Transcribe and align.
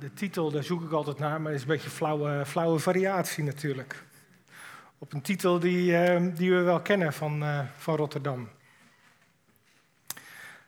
De 0.00 0.12
titel, 0.12 0.50
daar 0.50 0.62
zoek 0.62 0.82
ik 0.82 0.90
altijd 0.92 1.18
naar, 1.18 1.40
maar 1.40 1.52
is 1.52 1.60
een 1.60 1.66
beetje 1.66 1.90
flauwe, 1.90 2.46
flauwe 2.46 2.78
variatie 2.78 3.44
natuurlijk. 3.44 4.04
Op 4.98 5.12
een 5.12 5.22
titel 5.22 5.58
die, 5.58 5.96
eh, 5.96 6.22
die 6.34 6.54
we 6.54 6.60
wel 6.60 6.80
kennen 6.80 7.12
van, 7.12 7.42
eh, 7.42 7.60
van 7.76 7.96
Rotterdam. 7.96 8.48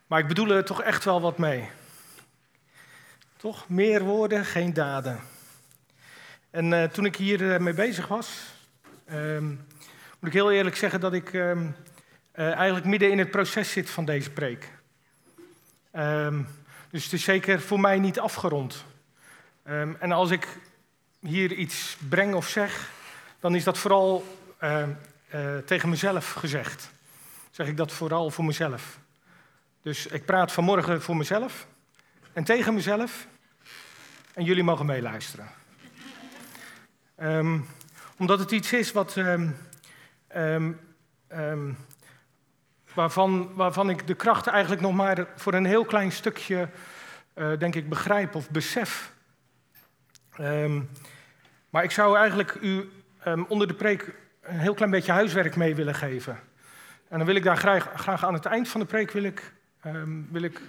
Maar 0.07 0.19
ik 0.19 0.27
bedoel 0.27 0.49
er 0.49 0.65
toch 0.65 0.81
echt 0.81 1.03
wel 1.03 1.21
wat 1.21 1.37
mee. 1.37 1.69
Toch? 3.37 3.69
Meer 3.69 4.03
woorden, 4.03 4.45
geen 4.45 4.73
daden. 4.73 5.19
En 6.49 6.71
uh, 6.71 6.83
toen 6.83 7.05
ik 7.05 7.15
hier 7.15 7.61
mee 7.61 7.73
bezig 7.73 8.07
was, 8.07 8.53
ehm, 9.05 9.47
moet 10.19 10.27
ik 10.27 10.33
heel 10.33 10.51
eerlijk 10.51 10.75
zeggen 10.75 10.99
dat 10.99 11.13
ik 11.13 11.33
ehm, 11.33 11.67
eigenlijk 12.31 12.85
midden 12.85 13.11
in 13.11 13.19
het 13.19 13.31
proces 13.31 13.71
zit 13.71 13.89
van 13.89 14.05
deze 14.05 14.31
preek. 14.31 14.71
Um, 15.93 16.47
dus 16.89 17.03
het 17.03 17.13
is 17.13 17.23
zeker 17.23 17.61
voor 17.61 17.79
mij 17.79 17.99
niet 17.99 18.19
afgerond. 18.19 18.85
Um, 19.69 19.95
en 19.99 20.11
als 20.11 20.31
ik 20.31 20.47
hier 21.19 21.51
iets 21.53 21.97
breng 22.09 22.33
of 22.33 22.47
zeg, 22.47 22.89
dan 23.39 23.55
is 23.55 23.63
dat 23.63 23.77
vooral 23.77 24.37
uh, 24.63 24.83
uh, 25.35 25.57
tegen 25.57 25.89
mezelf 25.89 26.31
gezegd. 26.31 26.91
Zeg 27.51 27.67
ik 27.67 27.77
dat 27.77 27.91
vooral 27.91 28.29
voor 28.29 28.45
mezelf. 28.45 28.99
Dus 29.81 30.07
ik 30.07 30.25
praat 30.25 30.51
vanmorgen 30.51 31.01
voor 31.01 31.17
mezelf 31.17 31.67
en 32.33 32.43
tegen 32.43 32.73
mezelf. 32.73 33.27
En 34.33 34.43
jullie 34.43 34.63
mogen 34.63 34.85
meeluisteren. 34.85 35.49
Um, 37.19 37.67
omdat 38.17 38.39
het 38.39 38.51
iets 38.51 38.73
is 38.73 38.91
wat, 38.91 39.15
waarvan, 42.93 43.53
waarvan 43.53 43.89
ik 43.89 44.07
de 44.07 44.15
kracht 44.15 44.47
eigenlijk 44.47 44.81
nog 44.81 44.93
maar 44.93 45.27
voor 45.35 45.53
een 45.53 45.65
heel 45.65 45.85
klein 45.85 46.11
stukje, 46.11 46.69
uh, 47.35 47.57
denk 47.59 47.75
ik, 47.75 47.89
begrijp 47.89 48.35
of 48.35 48.49
besef. 48.49 49.15
Um, 50.41 50.89
maar 51.69 51.83
ik 51.83 51.91
zou 51.91 52.17
eigenlijk 52.17 52.57
u 52.61 52.89
um, 53.27 53.45
onder 53.47 53.67
de 53.67 53.73
preek 53.73 54.13
een 54.41 54.59
heel 54.59 54.73
klein 54.73 54.91
beetje 54.91 55.11
huiswerk 55.11 55.55
mee 55.55 55.75
willen 55.75 55.95
geven. 55.95 56.39
En 57.07 57.17
dan 57.17 57.27
wil 57.27 57.35
ik 57.35 57.43
daar 57.43 57.57
graag, 57.57 58.25
aan 58.25 58.33
het 58.33 58.45
eind 58.45 58.67
van 58.67 58.79
de 58.79 58.85
preek 58.85 59.11
wil 59.11 59.23
ik, 59.23 59.53
um, 59.85 60.27
wil 60.31 60.41
ik, 60.41 60.61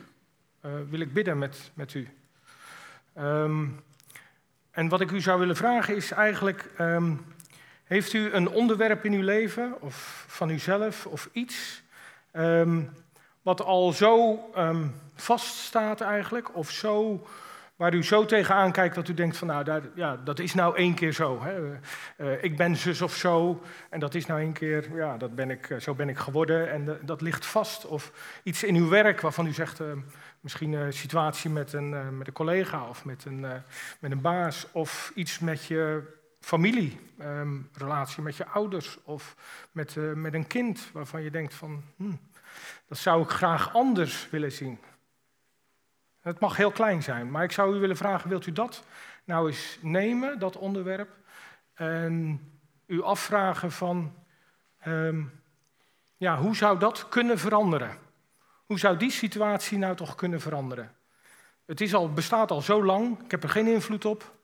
uh, 0.66 0.72
wil 0.91 1.00
ik 1.00 1.12
bidden 1.12 1.38
met, 1.38 1.70
met 1.75 1.94
u. 1.94 2.08
en 4.70 4.88
wat 4.88 5.00
ik 5.00 5.10
u 5.10 5.20
zou 5.20 5.38
willen 5.38 5.56
vragen 5.56 5.97
is 5.97 6.10
eigenlijk, 6.10 6.70
heeft 7.84 8.12
u 8.12 8.32
een 8.32 8.48
onderwerp 8.48 9.05
in 9.05 9.12
uw 9.12 9.22
leven 9.22 9.80
of 9.80 10.25
van 10.28 10.50
uzelf 10.50 11.06
of 11.06 11.28
iets 11.32 11.82
wat 13.42 13.62
al 13.62 13.92
zo 13.92 14.41
vaststaat 15.14 16.00
eigenlijk, 16.00 16.56
of 16.56 16.70
zo, 16.70 17.27
waar 17.79 17.95
u 17.95 18.05
zo 18.05 18.25
tegenaan 18.25 18.73
kijkt 18.73 18.95
dat 18.95 19.09
u 19.09 19.15
denkt 19.15 19.37
van 19.37 19.48
nou, 19.48 19.65
daar, 19.65 19.83
ja, 19.95 20.17
dat 20.17 20.39
is 20.39 20.55
nou 20.55 20.77
één 20.77 20.95
keer 20.95 21.12
zo. 21.12 21.43
Hè. 21.43 21.79
Uh, 22.17 22.43
ik 22.45 22.57
ben 22.57 22.77
zus 22.77 23.03
of 23.03 23.15
zo 23.15 23.62
en 23.91 24.01
dat 24.01 24.15
is 24.15 24.27
nou 24.27 24.41
één 24.41 24.53
keer, 24.53 24.97
ja, 24.97 25.17
dat 25.17 25.34
ben 25.34 25.51
ik, 25.51 25.69
uh, 25.69 25.81
zo 25.81 25.95
ben 25.95 26.09
ik 26.09 26.19
geworden 26.19 26.71
en 26.71 26.99
dat 27.03 27.21
ligt 27.21 27.47
vast. 27.47 27.87
Of 27.87 28.12
iets 28.43 28.62
in 28.62 28.75
uw 28.75 28.89
werk 28.89 29.21
waarvan 29.21 29.47
u 29.47 29.53
zegt, 29.53 29.81
uh, 29.81 29.87
misschien 30.41 30.73
een 30.73 30.93
situatie 30.93 31.51
met 31.51 31.73
een, 31.73 32.19
met 32.19 32.27
een 32.27 32.33
collega 32.33 32.89
of 32.89 33.05
met 33.05 33.25
een, 33.25 33.41
met 33.99 34.11
een 34.11 34.21
baas, 34.21 34.67
of 34.73 35.12
iets 35.15 35.39
met 35.39 35.65
je 35.65 36.03
familie, 36.41 37.01
um, 37.21 37.69
relatie 37.73 38.23
met 38.23 38.37
je 38.37 38.47
ouders 38.47 38.99
of 39.05 39.37
met, 39.73 39.97
met 40.15 40.34
een 40.34 40.47
kind 40.47 40.91
waarvan 40.93 41.23
je 41.23 41.31
denkt 41.31 41.55
van, 41.55 41.83
hmm, 41.97 42.21
dat 42.89 42.99
zou 42.99 43.23
ik 43.23 43.31
graag 43.31 43.75
anders 43.75 44.31
willen 44.31 44.53
zien. 44.53 44.79
Het 46.20 46.41
mag 46.41 46.56
heel 46.56 46.70
klein 46.70 47.02
zijn, 47.02 47.30
maar 47.30 47.44
ik 47.44 47.52
zou 47.52 47.77
u 47.77 47.80
willen 47.80 47.97
vragen, 47.97 48.28
wilt 48.28 48.47
u 48.47 48.52
dat 48.52 48.84
nou 49.24 49.48
eens 49.48 49.78
nemen, 49.80 50.38
dat 50.38 50.56
onderwerp, 50.56 51.10
en 51.75 52.41
u 52.86 53.02
afvragen 53.02 53.72
van, 53.72 54.14
um, 54.86 55.43
ja, 56.16 56.38
hoe 56.38 56.56
zou 56.56 56.78
dat 56.78 57.09
kunnen 57.09 57.38
veranderen? 57.38 57.98
Hoe 58.66 58.78
zou 58.78 58.97
die 58.97 59.10
situatie 59.10 59.78
nou 59.78 59.97
toch 59.97 60.15
kunnen 60.15 60.41
veranderen? 60.41 60.94
Het 61.66 61.81
is 61.81 61.94
al, 61.94 62.12
bestaat 62.12 62.50
al 62.50 62.62
zo 62.62 62.84
lang, 62.84 63.25
ik 63.25 63.31
heb 63.31 63.43
er 63.43 63.48
geen 63.48 63.66
invloed 63.66 64.04
op, 64.04 64.37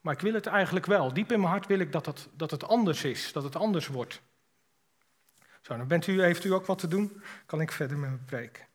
maar 0.00 0.14
ik 0.14 0.20
wil 0.20 0.34
het 0.34 0.46
eigenlijk 0.46 0.86
wel. 0.86 1.12
Diep 1.12 1.32
in 1.32 1.40
mijn 1.40 1.50
hart 1.50 1.66
wil 1.66 1.78
ik 1.78 1.92
dat 1.92 2.06
het, 2.06 2.28
dat 2.32 2.50
het 2.50 2.64
anders 2.64 3.04
is, 3.04 3.32
dat 3.32 3.42
het 3.42 3.56
anders 3.56 3.86
wordt. 3.86 4.22
Zo, 5.60 5.76
dan 5.76 5.86
bent 5.86 6.06
u, 6.06 6.22
heeft 6.22 6.44
u 6.44 6.52
ook 6.52 6.66
wat 6.66 6.78
te 6.78 6.88
doen? 6.88 7.22
Kan 7.46 7.60
ik 7.60 7.72
verder 7.72 7.98
met 7.98 8.10
mijn 8.10 8.24
preek. 8.24 8.66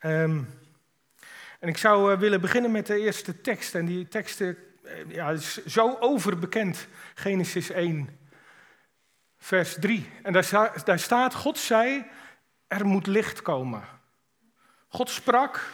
Um, 0.00 0.48
en 1.60 1.68
ik 1.68 1.76
zou 1.76 2.12
uh, 2.12 2.18
willen 2.18 2.40
beginnen 2.40 2.70
met 2.70 2.86
de 2.86 2.98
eerste 3.00 3.40
tekst. 3.40 3.74
En 3.74 3.86
die 3.86 4.08
tekst 4.08 4.40
uh, 4.40 4.54
ja, 5.08 5.30
is 5.30 5.66
zo 5.66 5.96
overbekend. 6.00 6.86
Genesis 7.14 7.70
1, 7.70 8.18
vers 9.36 9.76
3. 9.80 10.10
En 10.22 10.32
daar, 10.32 10.72
daar 10.84 10.98
staat, 10.98 11.34
God 11.34 11.58
zei, 11.58 12.04
er 12.66 12.86
moet 12.86 13.06
licht 13.06 13.42
komen. 13.42 13.82
God 14.88 15.10
sprak, 15.10 15.64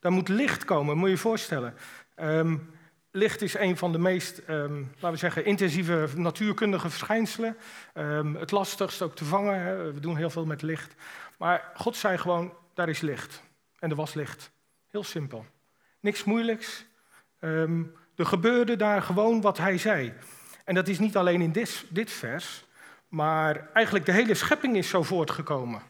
daar 0.00 0.12
moet 0.12 0.28
licht 0.28 0.64
komen, 0.64 0.96
moet 0.96 1.08
je 1.08 1.14
je 1.14 1.20
voorstellen. 1.20 1.74
Um, 2.16 2.70
Licht 3.14 3.42
is 3.42 3.54
een 3.54 3.76
van 3.76 3.92
de 3.92 3.98
meest, 3.98 4.42
um, 4.48 4.90
laten 4.94 5.10
we 5.10 5.16
zeggen, 5.16 5.44
intensieve 5.44 6.08
natuurkundige 6.14 6.90
verschijnselen. 6.90 7.56
Um, 7.94 8.36
het 8.36 8.50
lastigst 8.50 9.02
ook 9.02 9.16
te 9.16 9.24
vangen. 9.24 9.60
Hè. 9.60 9.92
We 9.92 10.00
doen 10.00 10.16
heel 10.16 10.30
veel 10.30 10.46
met 10.46 10.62
licht. 10.62 10.94
Maar 11.38 11.70
God 11.74 11.96
zei 11.96 12.18
gewoon, 12.18 12.54
daar 12.74 12.88
is 12.88 13.00
licht. 13.00 13.42
En 13.78 13.90
er 13.90 13.96
was 13.96 14.14
licht. 14.14 14.51
Heel 14.92 15.04
simpel. 15.04 15.46
Niks 16.00 16.24
moeilijks. 16.24 16.84
Um, 17.40 17.96
er 18.16 18.26
gebeurde 18.26 18.76
daar 18.76 19.02
gewoon 19.02 19.40
wat 19.40 19.58
hij 19.58 19.78
zei. 19.78 20.14
En 20.64 20.74
dat 20.74 20.88
is 20.88 20.98
niet 20.98 21.16
alleen 21.16 21.40
in 21.40 21.52
dit, 21.52 21.84
dit 21.88 22.10
vers, 22.10 22.64
maar 23.08 23.70
eigenlijk 23.72 24.06
de 24.06 24.12
hele 24.12 24.34
schepping 24.34 24.76
is 24.76 24.88
zo 24.88 25.02
voortgekomen. 25.02 25.82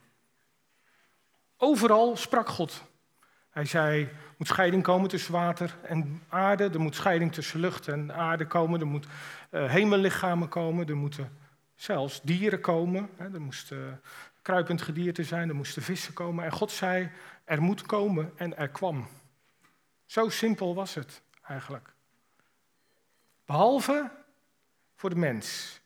Overal 1.56 2.16
sprak 2.16 2.48
God. 2.48 2.82
Hij 3.50 3.64
zei, 3.64 4.08
moet 4.36 4.48
scheiding 4.48 4.82
komen 4.82 5.08
tussen 5.08 5.32
water 5.32 5.76
en 5.82 6.22
aarde. 6.28 6.70
Er 6.70 6.80
moet 6.80 6.94
scheiding 6.94 7.32
tussen 7.32 7.60
lucht 7.60 7.88
en 7.88 8.14
aarde 8.14 8.46
komen. 8.46 8.80
Er 8.80 8.86
moeten 8.86 9.10
uh, 9.50 9.70
hemellichamen 9.70 10.48
komen. 10.48 10.88
Er 10.88 10.96
moeten 10.96 11.38
zelfs 11.74 12.20
dieren 12.22 12.60
komen. 12.60 13.08
Hè. 13.16 13.24
Er 13.34 13.40
moesten 13.40 13.78
uh, 13.78 13.92
kruipend 14.42 14.82
gedierte 14.82 15.24
zijn. 15.24 15.48
Er 15.48 15.54
moesten 15.54 15.82
vissen 15.82 16.12
komen. 16.12 16.44
En 16.44 16.52
God 16.52 16.70
zei, 16.70 17.10
er 17.52 17.62
moet 17.62 17.82
komen 17.82 18.32
en 18.36 18.56
er 18.56 18.68
kwam. 18.68 19.06
Zo 20.06 20.28
simpel 20.28 20.74
was 20.74 20.94
het 20.94 21.22
eigenlijk. 21.42 21.88
Behalve 23.44 24.10
voor 24.94 25.10
de 25.10 25.16
mens. 25.16 25.80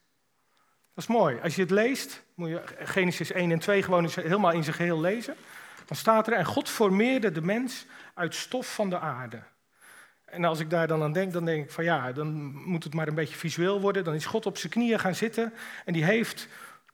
Dat 0.94 1.04
is 1.04 1.06
mooi. 1.06 1.40
Als 1.42 1.54
je 1.54 1.62
het 1.62 1.70
leest, 1.70 2.22
moet 2.34 2.48
je 2.48 2.62
Genesis 2.78 3.32
1 3.32 3.50
en 3.50 3.58
2 3.58 3.82
gewoon 3.82 4.08
helemaal 4.14 4.52
in 4.52 4.64
zijn 4.64 4.76
geheel 4.76 5.00
lezen. 5.00 5.34
Dan 5.86 5.96
staat 5.96 6.26
er, 6.26 6.32
en 6.32 6.44
God 6.44 6.68
formeerde 6.68 7.32
de 7.32 7.42
mens 7.42 7.86
uit 8.14 8.34
stof 8.34 8.74
van 8.74 8.90
de 8.90 8.98
aarde. 8.98 9.42
En 10.24 10.44
als 10.44 10.60
ik 10.60 10.70
daar 10.70 10.86
dan 10.86 11.02
aan 11.02 11.12
denk, 11.12 11.32
dan 11.32 11.44
denk 11.44 11.64
ik 11.64 11.70
van 11.70 11.84
ja, 11.84 12.12
dan 12.12 12.54
moet 12.54 12.84
het 12.84 12.94
maar 12.94 13.08
een 13.08 13.14
beetje 13.14 13.36
visueel 13.36 13.80
worden. 13.80 14.04
Dan 14.04 14.14
is 14.14 14.26
God 14.26 14.46
op 14.46 14.58
zijn 14.58 14.72
knieën 14.72 14.98
gaan 14.98 15.14
zitten 15.14 15.52
en 15.84 15.92
die 15.92 16.04
heeft 16.04 16.48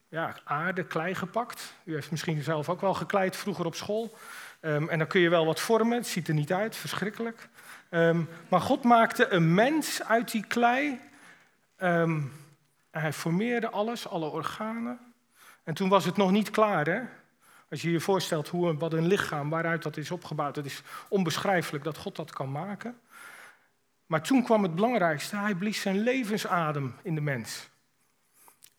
ja, 0.08 0.36
aarde, 0.44 0.84
klei 0.84 1.14
gepakt. 1.14 1.74
U 1.84 1.94
heeft 1.94 2.10
misschien 2.10 2.42
zelf 2.42 2.68
ook 2.68 2.80
wel 2.80 2.94
gekleid 2.94 3.36
vroeger 3.36 3.66
op 3.66 3.74
school. 3.74 4.14
Um, 4.64 4.88
en 4.88 4.98
dan 4.98 5.06
kun 5.06 5.20
je 5.20 5.28
wel 5.28 5.46
wat 5.46 5.60
vormen, 5.60 5.96
het 5.96 6.06
ziet 6.06 6.28
er 6.28 6.34
niet 6.34 6.52
uit, 6.52 6.76
verschrikkelijk. 6.76 7.48
Um, 7.90 8.28
maar 8.48 8.60
God 8.60 8.82
maakte 8.82 9.28
een 9.28 9.54
mens 9.54 10.02
uit 10.02 10.30
die 10.30 10.46
klei. 10.46 11.00
Um, 11.78 12.32
hij 12.90 13.12
formeerde 13.12 13.70
alles, 13.70 14.08
alle 14.08 14.26
organen. 14.26 14.98
En 15.64 15.74
toen 15.74 15.88
was 15.88 16.04
het 16.04 16.16
nog 16.16 16.30
niet 16.30 16.50
klaar, 16.50 16.86
hè? 16.86 17.00
Als 17.70 17.82
je 17.82 17.90
je 17.90 18.00
voorstelt 18.00 18.48
hoe, 18.48 18.76
wat 18.76 18.92
een 18.92 19.06
lichaam, 19.06 19.50
waaruit 19.50 19.82
dat 19.82 19.96
is 19.96 20.10
opgebouwd, 20.10 20.56
het 20.56 20.66
is 20.66 20.82
onbeschrijfelijk 21.08 21.84
dat 21.84 21.96
God 21.96 22.16
dat 22.16 22.30
kan 22.30 22.52
maken. 22.52 23.00
Maar 24.06 24.22
toen 24.22 24.44
kwam 24.44 24.62
het 24.62 24.74
belangrijkste, 24.74 25.36
hij 25.36 25.54
blies 25.54 25.80
zijn 25.80 25.98
levensadem 25.98 26.94
in 27.02 27.14
de 27.14 27.20
mens. 27.20 27.68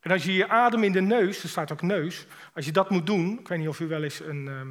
En 0.00 0.10
als 0.10 0.24
je 0.24 0.32
je 0.32 0.48
adem 0.48 0.84
in 0.84 0.92
de 0.92 1.00
neus, 1.00 1.42
er 1.42 1.48
staat 1.48 1.72
ook 1.72 1.82
neus, 1.82 2.26
als 2.54 2.64
je 2.64 2.72
dat 2.72 2.90
moet 2.90 3.06
doen, 3.06 3.38
ik 3.38 3.48
weet 3.48 3.58
niet 3.58 3.68
of 3.68 3.80
u 3.80 3.86
wel 3.86 4.02
eens 4.02 4.20
een, 4.20 4.48
ehm, 4.48 4.68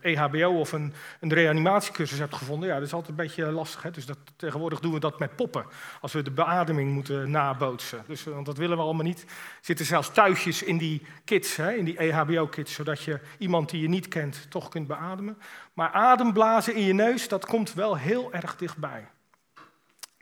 EHBO 0.00 0.58
of 0.58 0.72
een, 0.72 0.92
een 1.20 1.32
reanimatiecursus 1.32 2.18
hebt 2.18 2.34
gevonden, 2.34 2.68
ja, 2.68 2.74
dat 2.74 2.86
is 2.86 2.92
altijd 2.92 3.10
een 3.10 3.24
beetje 3.24 3.44
lastig. 3.44 3.82
Hè? 3.82 3.90
Dus 3.90 4.06
dat, 4.06 4.18
tegenwoordig 4.36 4.80
doen 4.80 4.92
we 4.92 5.00
dat 5.00 5.18
met 5.18 5.36
poppen, 5.36 5.66
als 6.00 6.12
we 6.12 6.22
de 6.22 6.30
beademing 6.30 6.92
moeten 6.92 7.30
nabootsen. 7.30 8.04
Dus, 8.06 8.24
want 8.24 8.46
dat 8.46 8.56
willen 8.56 8.76
we 8.76 8.82
allemaal 8.82 9.04
niet. 9.04 9.22
Er 9.22 9.28
zitten 9.60 9.86
zelfs 9.86 10.12
tuigjes 10.12 10.62
in 10.62 10.78
die 10.78 11.06
kits, 11.24 11.56
hè, 11.56 11.72
in 11.72 11.84
die 11.84 11.96
EHBO-kits, 11.96 12.74
zodat 12.74 13.02
je 13.02 13.20
iemand 13.38 13.70
die 13.70 13.82
je 13.82 13.88
niet 13.88 14.08
kent 14.08 14.50
toch 14.50 14.68
kunt 14.68 14.86
beademen. 14.86 15.38
Maar 15.72 15.90
ademblazen 15.90 16.74
in 16.74 16.82
je 16.82 16.92
neus, 16.92 17.28
dat 17.28 17.46
komt 17.46 17.74
wel 17.74 17.96
heel 17.96 18.32
erg 18.32 18.56
dichtbij. 18.56 19.08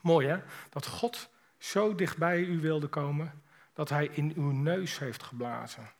Mooi 0.00 0.26
hè, 0.26 0.36
dat 0.70 0.86
God 0.86 1.28
zo 1.58 1.94
dichtbij 1.94 2.40
u 2.40 2.60
wilde 2.60 2.86
komen, 2.86 3.42
dat 3.72 3.88
hij 3.88 4.10
in 4.12 4.32
uw 4.36 4.50
neus 4.50 4.98
heeft 4.98 5.22
geblazen. 5.22 5.90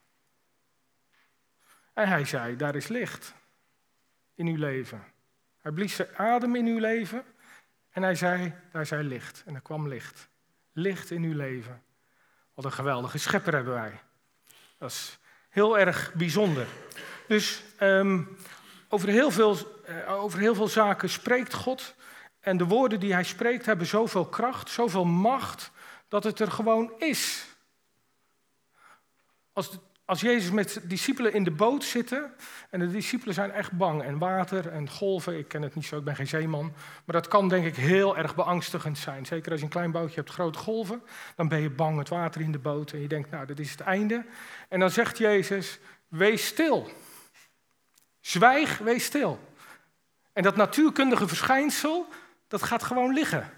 En 1.92 2.08
hij 2.08 2.24
zei, 2.24 2.56
daar 2.56 2.74
is 2.74 2.88
licht 2.88 3.34
in 4.34 4.46
uw 4.46 4.56
leven. 4.56 5.04
Hij 5.60 5.72
blies 5.72 5.94
zijn 5.94 6.16
adem 6.16 6.56
in 6.56 6.66
uw 6.66 6.78
leven 6.78 7.24
En 7.90 8.02
hij 8.02 8.14
zei, 8.14 8.54
daar 8.72 8.86
zei 8.86 9.02
licht. 9.02 9.42
En 9.46 9.54
er 9.54 9.60
kwam 9.60 9.88
licht. 9.88 10.28
Licht 10.72 11.10
in 11.10 11.22
uw 11.22 11.36
leven. 11.36 11.82
Wat 12.54 12.64
een 12.64 12.72
geweldige 12.72 13.18
schepper 13.18 13.54
hebben 13.54 13.74
wij. 13.74 14.00
Dat 14.78 14.90
is 14.90 15.18
heel 15.48 15.78
erg 15.78 16.14
bijzonder. 16.14 16.66
Dus 17.28 17.62
um, 17.80 18.36
over, 18.88 19.08
heel 19.08 19.30
veel, 19.30 19.56
uh, 19.88 20.12
over 20.12 20.38
heel 20.38 20.54
veel 20.54 20.68
zaken 20.68 21.08
spreekt 21.08 21.54
God. 21.54 21.94
En 22.40 22.56
de 22.56 22.64
woorden 22.64 23.00
die 23.00 23.12
hij 23.12 23.24
spreekt 23.24 23.66
hebben 23.66 23.86
zoveel 23.86 24.26
kracht, 24.26 24.70
zoveel 24.70 25.04
macht, 25.04 25.70
dat 26.08 26.24
het 26.24 26.40
er 26.40 26.50
gewoon 26.50 26.92
is. 26.98 27.46
Als, 29.52 29.70
de, 29.70 29.78
als 30.12 30.20
Jezus 30.20 30.50
met 30.50 30.80
discipelen 30.82 31.32
in 31.32 31.44
de 31.44 31.50
boot 31.50 31.84
zitten, 31.84 32.32
en 32.70 32.78
de 32.80 32.90
discipelen 32.90 33.34
zijn 33.34 33.50
echt 33.50 33.72
bang, 33.72 34.02
en 34.02 34.18
water 34.18 34.68
en 34.68 34.88
golven, 34.90 35.38
ik 35.38 35.48
ken 35.48 35.62
het 35.62 35.74
niet 35.74 35.84
zo, 35.84 35.96
ik 35.98 36.04
ben 36.04 36.16
geen 36.16 36.26
zeeman, 36.28 36.72
maar 37.04 37.16
dat 37.16 37.28
kan 37.28 37.48
denk 37.48 37.66
ik 37.66 37.76
heel 37.76 38.16
erg 38.16 38.34
beangstigend 38.34 38.98
zijn. 38.98 39.26
Zeker 39.26 39.50
als 39.50 39.60
je 39.60 39.66
een 39.66 39.72
klein 39.72 39.90
bootje 39.90 40.14
hebt, 40.14 40.30
grote 40.30 40.58
golven, 40.58 41.02
dan 41.36 41.48
ben 41.48 41.60
je 41.60 41.70
bang, 41.70 41.98
het 41.98 42.08
water 42.08 42.40
in 42.40 42.52
de 42.52 42.58
boot, 42.58 42.92
en 42.92 43.00
je 43.00 43.08
denkt, 43.08 43.30
nou, 43.30 43.46
dat 43.46 43.58
is 43.58 43.70
het 43.70 43.80
einde. 43.80 44.24
En 44.68 44.80
dan 44.80 44.90
zegt 44.90 45.18
Jezus, 45.18 45.78
wees 46.08 46.46
stil. 46.46 46.90
Zwijg, 48.20 48.78
wees 48.78 49.04
stil. 49.04 49.40
En 50.32 50.42
dat 50.42 50.56
natuurkundige 50.56 51.28
verschijnsel, 51.28 52.06
dat 52.48 52.62
gaat 52.62 52.82
gewoon 52.82 53.12
liggen. 53.12 53.50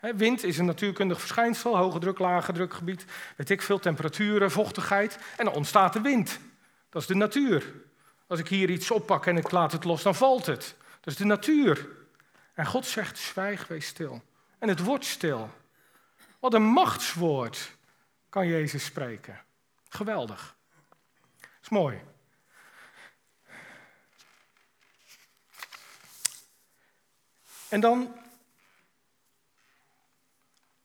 Wind 0.00 0.44
is 0.44 0.58
een 0.58 0.64
natuurkundig 0.64 1.18
verschijnsel, 1.18 1.76
hoge 1.76 1.98
druk, 1.98 2.18
lage 2.18 2.52
drukgebied, 2.52 3.04
weet 3.36 3.50
ik 3.50 3.62
veel, 3.62 3.78
temperaturen, 3.78 4.50
vochtigheid. 4.50 5.18
En 5.36 5.44
dan 5.44 5.54
ontstaat 5.54 5.92
de 5.92 6.00
wind. 6.00 6.38
Dat 6.88 7.02
is 7.02 7.08
de 7.08 7.14
natuur. 7.14 7.72
Als 8.26 8.38
ik 8.38 8.48
hier 8.48 8.70
iets 8.70 8.90
oppak 8.90 9.26
en 9.26 9.36
ik 9.36 9.50
laat 9.50 9.72
het 9.72 9.84
los, 9.84 10.02
dan 10.02 10.14
valt 10.14 10.46
het. 10.46 10.74
Dat 11.00 11.12
is 11.12 11.16
de 11.16 11.24
natuur. 11.24 11.88
En 12.54 12.66
God 12.66 12.86
zegt, 12.86 13.18
zwijg, 13.18 13.66
wees 13.66 13.86
stil. 13.86 14.22
En 14.58 14.68
het 14.68 14.84
wordt 14.84 15.04
stil. 15.04 15.50
Wat 16.38 16.54
een 16.54 16.62
machtswoord 16.62 17.76
kan 18.28 18.46
Jezus 18.46 18.84
spreken. 18.84 19.40
Geweldig. 19.88 20.56
Is 21.62 21.68
mooi. 21.68 22.00
En 27.68 27.80
dan 27.80 28.14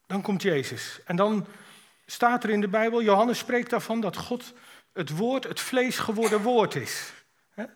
dan 0.08 0.22
komt 0.22 0.42
Jezus. 0.42 1.00
En 1.06 1.16
dan 1.16 1.48
staat 2.06 2.44
er 2.44 2.50
in 2.50 2.62
de 2.62 2.68
Bijbel, 2.68 3.02
Johannes 3.02 3.38
spreekt 3.38 3.70
daarvan 3.70 4.02
dat 4.02 4.18
God 4.18 4.54
het 4.94 5.10
woord, 5.10 5.44
het 5.44 5.60
vlees 5.60 5.98
geworden 5.98 6.42
woord 6.42 6.76
is. 6.76 7.14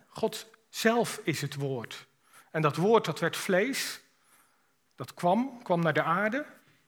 God 0.08 0.48
zelf 0.70 1.22
is 1.24 1.42
het 1.42 1.56
woord. 1.56 2.08
En 2.52 2.62
dat 2.62 2.76
woord 2.76 3.06
dat 3.06 3.20
werd 3.20 3.38
vlees, 3.38 4.02
dat 4.96 5.14
kwam, 5.14 5.64
kwam 5.64 5.82
naar 5.82 5.94
de 5.94 6.04
aarde. 6.04 6.46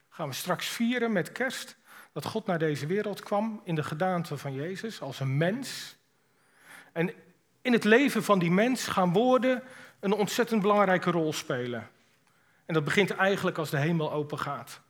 Gaan 0.09 0.27
we 0.27 0.33
straks 0.33 0.67
vieren 0.67 1.11
met 1.11 1.31
kerst. 1.31 1.77
Dat 2.13 2.25
God 2.25 2.45
naar 2.45 2.59
deze 2.59 2.85
wereld 2.85 3.19
kwam 3.19 3.61
in 3.63 3.75
de 3.75 3.83
gedaante 3.83 4.37
van 4.37 4.53
Jezus 4.53 5.01
als 5.01 5.19
een 5.19 5.37
mens. 5.37 5.95
En 6.91 7.13
in 7.61 7.73
het 7.73 7.83
leven 7.83 8.23
van 8.23 8.39
die 8.39 8.51
mens 8.51 8.87
gaan 8.87 9.13
woorden 9.13 9.63
een 9.99 10.13
ontzettend 10.13 10.61
belangrijke 10.61 11.11
rol 11.11 11.33
spelen. 11.33 11.89
En 12.65 12.73
dat 12.73 12.83
begint 12.83 13.11
eigenlijk 13.11 13.57
als 13.57 13.69
de 13.69 13.77
hemel 13.77 14.11
open 14.11 14.39
gaat. 14.39 14.81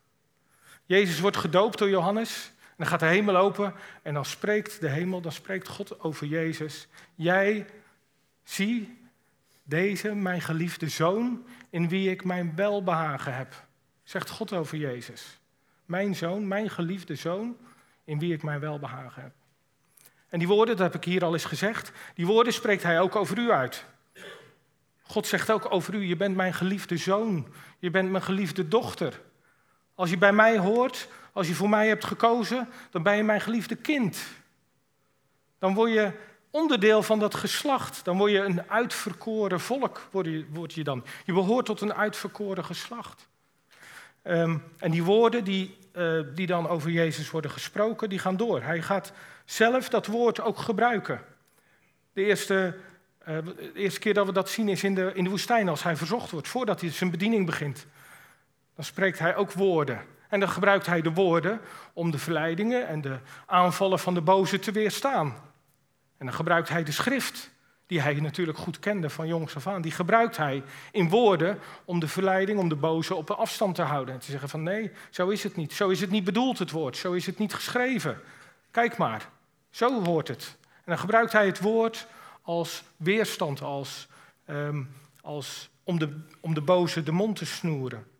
Jezus 0.91 1.19
wordt 1.19 1.37
gedoopt 1.37 1.77
door 1.77 1.89
Johannes. 1.89 2.51
En 2.59 2.75
dan 2.77 2.87
gaat 2.87 2.99
de 2.99 3.05
hemel 3.05 3.37
open 3.37 3.73
en 4.01 4.13
dan 4.13 4.25
spreekt 4.25 4.81
de 4.81 4.89
hemel, 4.89 5.21
dan 5.21 5.31
spreekt 5.31 5.67
God 5.67 5.99
over 5.99 6.27
Jezus. 6.27 6.87
Jij, 7.15 7.65
zie 8.43 8.97
deze, 9.63 10.15
mijn 10.15 10.41
geliefde 10.41 10.89
zoon, 10.89 11.45
in 11.69 11.89
wie 11.89 12.09
ik 12.09 12.23
mijn 12.23 12.55
welbehagen 12.55 13.35
heb. 13.35 13.65
Zegt 14.03 14.29
God 14.29 14.53
over 14.53 14.77
Jezus. 14.77 15.39
Mijn 15.85 16.15
zoon, 16.15 16.47
mijn 16.47 16.69
geliefde 16.69 17.15
zoon, 17.15 17.57
in 18.03 18.19
wie 18.19 18.33
ik 18.33 18.43
mijn 18.43 18.59
welbehagen 18.59 19.21
heb. 19.21 19.33
En 20.29 20.39
die 20.39 20.47
woorden, 20.47 20.77
dat 20.77 20.91
heb 20.91 21.03
ik 21.03 21.09
hier 21.09 21.23
al 21.23 21.33
eens 21.33 21.45
gezegd, 21.45 21.91
die 22.13 22.25
woorden 22.25 22.53
spreekt 22.53 22.83
hij 22.83 22.99
ook 22.99 23.15
over 23.15 23.37
u 23.37 23.51
uit. 23.51 23.85
God 25.01 25.27
zegt 25.27 25.51
ook 25.51 25.71
over 25.71 25.93
u, 25.93 26.03
je 26.05 26.15
bent 26.15 26.35
mijn 26.35 26.53
geliefde 26.53 26.97
zoon, 26.97 27.47
je 27.79 27.89
bent 27.89 28.11
mijn 28.11 28.23
geliefde 28.23 28.67
dochter. 28.67 29.21
Als 30.01 30.09
je 30.09 30.17
bij 30.17 30.33
mij 30.33 30.57
hoort, 30.57 31.07
als 31.31 31.47
je 31.47 31.53
voor 31.53 31.69
mij 31.69 31.87
hebt 31.87 32.05
gekozen, 32.05 32.69
dan 32.89 33.03
ben 33.03 33.15
je 33.15 33.23
mijn 33.23 33.41
geliefde 33.41 33.75
kind. 33.75 34.23
Dan 35.59 35.73
word 35.73 35.91
je 35.91 36.11
onderdeel 36.49 37.03
van 37.03 37.19
dat 37.19 37.35
geslacht. 37.35 38.05
Dan 38.05 38.17
word 38.17 38.31
je 38.31 38.39
een 38.39 38.69
uitverkoren 38.69 39.59
volk, 39.59 40.07
word 40.11 40.73
je, 40.73 40.83
dan. 40.83 41.03
Je 41.25 41.33
behoort 41.33 41.65
tot 41.65 41.81
een 41.81 41.93
uitverkoren 41.93 42.65
geslacht. 42.65 43.27
Ehm, 44.21 44.57
en 44.77 44.91
die 44.91 45.03
woorden 45.03 45.43
die, 45.43 45.77
uh, 45.95 46.21
die 46.35 46.47
dan 46.47 46.67
over 46.67 46.89
Jezus 46.89 47.31
worden 47.31 47.51
gesproken, 47.51 48.09
die 48.09 48.19
gaan 48.19 48.37
door. 48.37 48.61
Hij 48.61 48.81
gaat 48.81 49.11
zelf 49.45 49.89
dat 49.89 50.05
woord 50.05 50.41
ook 50.41 50.57
gebruiken. 50.57 51.21
De 52.13 52.23
eerste, 52.23 52.77
de 53.25 53.71
eerste 53.73 53.99
keer 53.99 54.13
dat 54.13 54.25
we 54.25 54.31
dat 54.31 54.49
zien 54.49 54.69
is 54.69 54.83
in 54.83 54.95
de, 54.95 55.11
in 55.13 55.23
de 55.23 55.29
woestijn, 55.29 55.69
als 55.69 55.83
hij 55.83 55.95
verzocht 55.95 56.31
wordt, 56.31 56.47
voordat 56.47 56.81
hij 56.81 56.91
zijn 56.91 57.11
bediening 57.11 57.45
begint 57.45 57.85
dan 58.81 58.89
spreekt 58.89 59.19
hij 59.19 59.35
ook 59.35 59.51
woorden. 59.51 60.01
En 60.29 60.39
dan 60.39 60.49
gebruikt 60.49 60.85
hij 60.85 61.01
de 61.01 61.11
woorden 61.11 61.61
om 61.93 62.11
de 62.11 62.17
verleidingen 62.17 62.87
en 62.87 63.01
de 63.01 63.17
aanvallen 63.45 63.99
van 63.99 64.13
de 64.13 64.21
boze 64.21 64.59
te 64.59 64.71
weerstaan. 64.71 65.27
En 66.17 66.25
dan 66.25 66.33
gebruikt 66.33 66.69
hij 66.69 66.83
de 66.83 66.91
schrift, 66.91 67.51
die 67.87 68.01
hij 68.01 68.13
natuurlijk 68.13 68.57
goed 68.57 68.79
kende 68.79 69.09
van 69.09 69.27
jongs 69.27 69.55
af 69.55 69.67
aan. 69.67 69.81
Die 69.81 69.91
gebruikt 69.91 70.37
hij 70.37 70.63
in 70.91 71.09
woorden 71.09 71.59
om 71.85 71.99
de 71.99 72.07
verleiding, 72.07 72.59
om 72.59 72.69
de 72.69 72.75
boze 72.75 73.15
op 73.15 73.29
een 73.29 73.35
afstand 73.35 73.75
te 73.75 73.81
houden. 73.81 74.13
En 74.13 74.19
te 74.19 74.31
zeggen 74.31 74.49
van 74.49 74.63
nee, 74.63 74.91
zo 75.09 75.29
is 75.29 75.43
het 75.43 75.55
niet. 75.55 75.73
Zo 75.73 75.89
is 75.89 76.01
het 76.01 76.11
niet 76.11 76.23
bedoeld 76.23 76.59
het 76.59 76.71
woord. 76.71 76.97
Zo 76.97 77.11
is 77.11 77.25
het 77.25 77.37
niet 77.37 77.53
geschreven. 77.53 78.21
Kijk 78.71 78.97
maar, 78.97 79.29
zo 79.69 80.03
hoort 80.03 80.27
het. 80.27 80.57
En 80.73 80.83
dan 80.85 80.97
gebruikt 80.97 81.31
hij 81.31 81.45
het 81.45 81.59
woord 81.59 82.07
als 82.41 82.83
weerstand, 82.97 83.61
als, 83.61 84.07
um, 84.47 84.89
als 85.21 85.69
om, 85.83 85.99
de, 85.99 86.19
om 86.39 86.53
de 86.53 86.61
boze 86.61 87.03
de 87.03 87.11
mond 87.11 87.35
te 87.35 87.45
snoeren. 87.45 88.10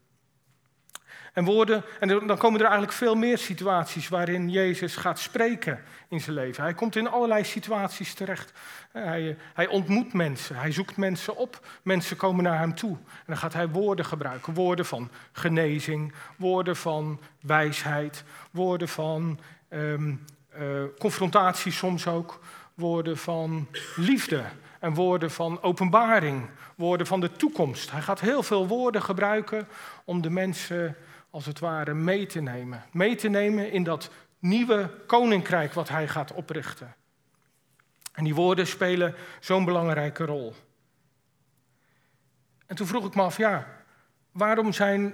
En, 1.34 1.44
woorden, 1.44 1.84
en 2.00 2.08
dan 2.08 2.38
komen 2.38 2.60
er 2.60 2.66
eigenlijk 2.66 2.98
veel 2.98 3.16
meer 3.16 3.38
situaties 3.38 4.10
waarin 4.10 4.50
Jezus 4.50 4.96
gaat 4.96 5.20
spreken 5.20 5.84
in 6.08 6.22
zijn 6.22 6.36
leven. 6.36 6.64
Hij 6.64 6.74
komt 6.74 6.96
in 6.96 7.10
allerlei 7.10 7.44
situaties 7.44 8.14
terecht. 8.14 8.54
Hij, 8.92 9.38
hij, 9.54 9.68
ontmoet 9.68 10.14
mensen, 10.14 10.56
hij 10.56 10.72
zoekt 10.72 10.98
mensen 10.98 11.36
op, 11.36 11.68
mensen 11.82 12.18
komen 12.18 12.44
naar 12.44 12.60
hem 12.60 12.76
toe. 12.76 12.98
En 12.98 13.24
dan 13.26 13.38
gaat 13.38 13.54
hij 13.54 13.70
woorden 13.70 14.06
gebruiken, 14.06 14.54
woorden 14.54 14.86
van 14.86 15.10
genezing, 15.32 16.14
woorden 16.36 16.76
van 16.76 17.20
wijsheid, 17.42 18.24
woorden 18.52 18.88
van 18.88 19.40
um, 19.70 20.26
uh, 20.60 20.84
confrontatie 21.00 21.72
soms 21.72 22.08
ook, 22.08 22.40
woorden 22.74 23.18
van 23.18 23.68
liefde 23.96 24.44
en 24.80 24.94
woorden 24.94 25.32
van 25.32 25.62
openbaring, 25.62 26.50
woorden 26.76 27.08
van 27.08 27.20
de 27.20 27.32
toekomst. 27.32 27.92
Hij 27.92 28.02
gaat 28.02 28.20
heel 28.20 28.44
veel 28.44 28.68
woorden 28.68 29.02
gebruiken 29.02 29.68
om 30.06 30.22
de 30.22 30.30
mensen 30.30 30.96
als 31.32 31.46
het 31.46 31.60
ware 31.60 31.94
mee 31.94 32.26
te 32.26 32.42
nemen. 32.42 32.84
Mee 32.92 33.16
te 33.16 33.28
nemen 33.28 33.72
in 33.72 33.84
dat 33.84 34.10
nieuwe 34.40 34.90
koninkrijk 35.08 35.74
wat 35.74 35.90
hij 35.90 36.08
gaat 36.08 36.34
oprichten. 36.34 36.96
En 38.12 38.24
die 38.24 38.36
woorden 38.36 38.68
spelen 38.68 39.16
zo'n 39.40 39.66
belangrijke 39.66 40.26
rol. 40.26 40.56
En 42.66 42.76
toen 42.76 42.88
vroeg 42.88 43.06
ik 43.06 43.16
me 43.16 43.22
af, 43.22 43.38
ja, 43.38 43.84
waarom 44.32 44.74
zijn, 44.74 45.14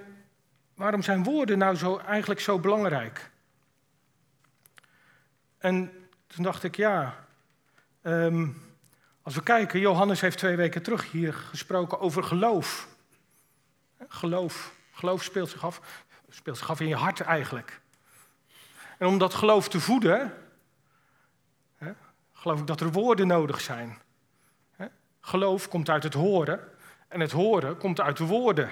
waarom 0.76 1.02
zijn 1.02 1.24
woorden 1.24 1.58
nou 1.58 1.76
zo, 1.76 1.98
eigenlijk 1.98 2.40
zo 2.40 2.60
belangrijk? 2.60 3.30
En 5.58 6.08
toen 6.28 6.44
dacht 6.44 6.64
ik, 6.64 6.76
ja, 6.76 7.28
um, 8.02 8.62
als 9.22 9.36
we 9.36 9.44
kijken, 9.44 9.80
Johannes 9.80 10.22
heeft 10.22 10.38
twee 10.38 10.56
weken 10.56 10.84
terug 10.84 11.12
hier 11.12 11.34
gesproken 11.34 12.00
over 12.00 12.24
geloof. 12.24 12.88
Geloof. 14.08 14.76
Geloof 14.92 15.24
speelt 15.24 15.50
zich 15.50 15.64
af 15.66 16.06
speelt 16.30 16.58
zich 16.58 16.70
af 16.70 16.80
in 16.80 16.88
je 16.88 16.96
hart 16.96 17.22
eigenlijk. 17.22 17.82
En 18.98 19.08
om 19.08 19.18
dat 19.18 19.34
geloof 19.34 19.70
te 19.70 19.80
voeden, 19.80 20.34
hè, 21.76 21.92
geloof 22.34 22.60
ik 22.60 22.68
dat 22.68 22.82
er 22.82 22.92
woorden 22.92 23.28
nodig 23.28 23.62
zijn. 23.62 23.98
Hè. 24.76 24.88
Geloof 25.22 25.68
komt 25.68 25.90
uit 25.90 26.04
het 26.04 26.14
horen 26.14 26.60
en 27.08 27.20
het 27.20 27.32
horen 27.32 27.78
komt 27.78 28.02
uit 28.02 28.18
de 28.18 28.26
woorden. 28.26 28.70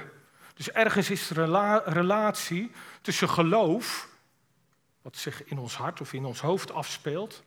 Dus 0.54 0.72
ergens 0.72 1.10
is 1.10 1.30
er 1.30 1.38
een 1.38 1.84
relatie 1.84 2.72
tussen 3.02 3.30
geloof, 3.30 4.10
wat 5.02 5.18
zich 5.18 5.46
in 5.46 5.58
ons 5.58 5.76
hart 5.76 6.02
of 6.02 6.14
in 6.14 6.26
ons 6.26 6.42
hoofd 6.42 6.72
afspeelt, 6.72 7.44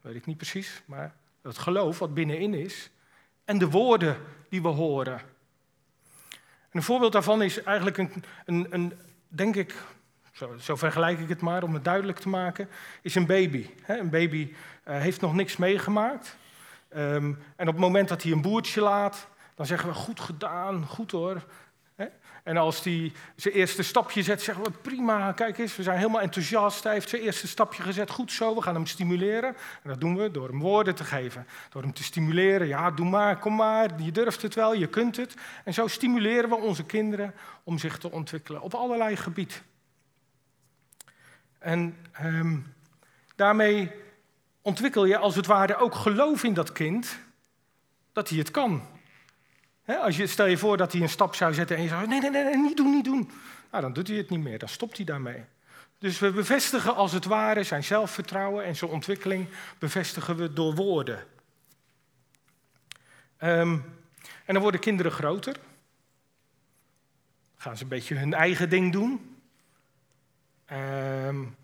weet 0.00 0.14
ik 0.14 0.26
niet 0.26 0.36
precies, 0.36 0.82
maar 0.84 1.14
het 1.42 1.58
geloof 1.58 1.98
wat 1.98 2.14
binnenin 2.14 2.54
is, 2.54 2.90
en 3.44 3.58
de 3.58 3.70
woorden 3.70 4.16
die 4.48 4.62
we 4.62 4.68
horen. 4.68 5.20
een 6.70 6.82
voorbeeld 6.82 7.12
daarvan 7.12 7.42
is 7.42 7.62
eigenlijk 7.62 7.98
een, 7.98 8.24
een, 8.44 8.66
een, 8.70 8.92
denk 9.28 9.56
ik, 9.56 9.74
zo, 10.58 10.76
vergelijk 10.76 11.18
ik 11.18 11.28
het 11.28 11.40
maar 11.40 11.62
om 11.62 11.74
het 11.74 11.84
duidelijk 11.84 12.18
te 12.18 12.28
maken, 12.28 12.68
is 13.02 13.14
een 13.14 13.26
baby. 13.26 13.66
Een 13.86 14.10
baby 14.10 14.52
uh, 14.88 14.98
heeft 14.98 15.20
nog 15.20 15.34
niks 15.34 15.56
meegemaakt. 15.56 16.36
Um, 16.96 17.38
en 17.56 17.68
op 17.68 17.74
het 17.74 17.82
moment 17.82 18.08
dat 18.08 18.22
hij 18.22 18.32
een 18.32 18.42
boertje 18.42 18.80
laat, 18.80 19.28
dan 19.54 19.66
zeggen 19.66 19.88
we 19.88 19.94
goed 19.94 20.20
gedaan, 20.20 20.86
goed 20.86 21.10
hoor. 21.10 21.44
En 22.48 22.56
als 22.56 22.84
hij 22.84 23.12
zijn 23.36 23.54
eerste 23.54 23.82
stapje 23.82 24.22
zet, 24.22 24.42
zeggen 24.42 24.64
we 24.64 24.70
prima, 24.70 25.32
kijk 25.32 25.58
eens, 25.58 25.76
we 25.76 25.82
zijn 25.82 25.96
helemaal 25.96 26.20
enthousiast. 26.20 26.84
Hij 26.84 26.92
heeft 26.92 27.08
zijn 27.08 27.22
eerste 27.22 27.48
stapje 27.48 27.82
gezet, 27.82 28.10
goed 28.10 28.32
zo, 28.32 28.54
we 28.54 28.62
gaan 28.62 28.74
hem 28.74 28.86
stimuleren. 28.86 29.56
En 29.82 29.88
dat 29.88 30.00
doen 30.00 30.16
we 30.16 30.30
door 30.30 30.48
hem 30.48 30.60
woorden 30.60 30.94
te 30.94 31.04
geven, 31.04 31.46
door 31.70 31.82
hem 31.82 31.92
te 31.92 32.02
stimuleren. 32.02 32.66
Ja, 32.66 32.90
doe 32.90 33.08
maar, 33.08 33.38
kom 33.38 33.54
maar, 33.54 34.02
je 34.02 34.12
durft 34.12 34.42
het 34.42 34.54
wel, 34.54 34.74
je 34.74 34.86
kunt 34.86 35.16
het. 35.16 35.34
En 35.64 35.74
zo 35.74 35.86
stimuleren 35.86 36.48
we 36.48 36.56
onze 36.56 36.84
kinderen 36.84 37.34
om 37.64 37.78
zich 37.78 37.98
te 37.98 38.10
ontwikkelen 38.10 38.60
op 38.60 38.74
allerlei 38.74 39.16
gebieden. 39.16 39.56
En 41.58 41.96
ehm, 42.12 42.56
daarmee 43.36 43.90
ontwikkel 44.62 45.04
je 45.04 45.18
als 45.18 45.36
het 45.36 45.46
ware 45.46 45.76
ook 45.76 45.94
geloof 45.94 46.44
in 46.44 46.54
dat 46.54 46.72
kind 46.72 47.18
dat 48.12 48.28
hij 48.28 48.38
het 48.38 48.50
kan 48.50 48.82
als 49.96 50.16
je, 50.16 50.26
stel 50.26 50.46
je 50.46 50.58
voor 50.58 50.76
dat 50.76 50.92
hij 50.92 51.00
een 51.02 51.08
stap 51.08 51.34
zou 51.34 51.54
zetten 51.54 51.76
en 51.76 51.82
je 51.82 51.88
zou 51.88 52.06
nee, 52.06 52.20
nee, 52.20 52.30
nee, 52.30 52.56
niet 52.56 52.76
doen, 52.76 52.90
niet 52.90 53.04
doen. 53.04 53.30
Nou, 53.70 53.82
dan 53.82 53.92
doet 53.92 54.08
hij 54.08 54.16
het 54.16 54.30
niet 54.30 54.40
meer, 54.40 54.58
dan 54.58 54.68
stopt 54.68 54.96
hij 54.96 55.06
daarmee. 55.06 55.44
Dus 55.98 56.18
we 56.18 56.30
bevestigen 56.30 56.94
als 56.94 57.12
het 57.12 57.24
ware 57.24 57.62
zijn 57.62 57.84
zelfvertrouwen 57.84 58.64
en 58.64 58.76
zijn 58.76 58.90
ontwikkeling 58.90 59.48
bevestigen 59.78 60.36
we 60.36 60.52
door 60.52 60.74
woorden. 60.74 61.26
Ehm, 63.36 63.78
en 64.44 64.54
dan 64.54 64.62
worden 64.62 64.80
kinderen 64.80 65.12
groter. 65.12 65.56
Gaan 67.56 67.76
ze 67.76 67.82
een 67.82 67.88
beetje 67.88 68.14
hun 68.14 68.34
eigen 68.34 68.70
ding 68.70 68.92
doen. 68.92 69.36
Um, 70.72 71.56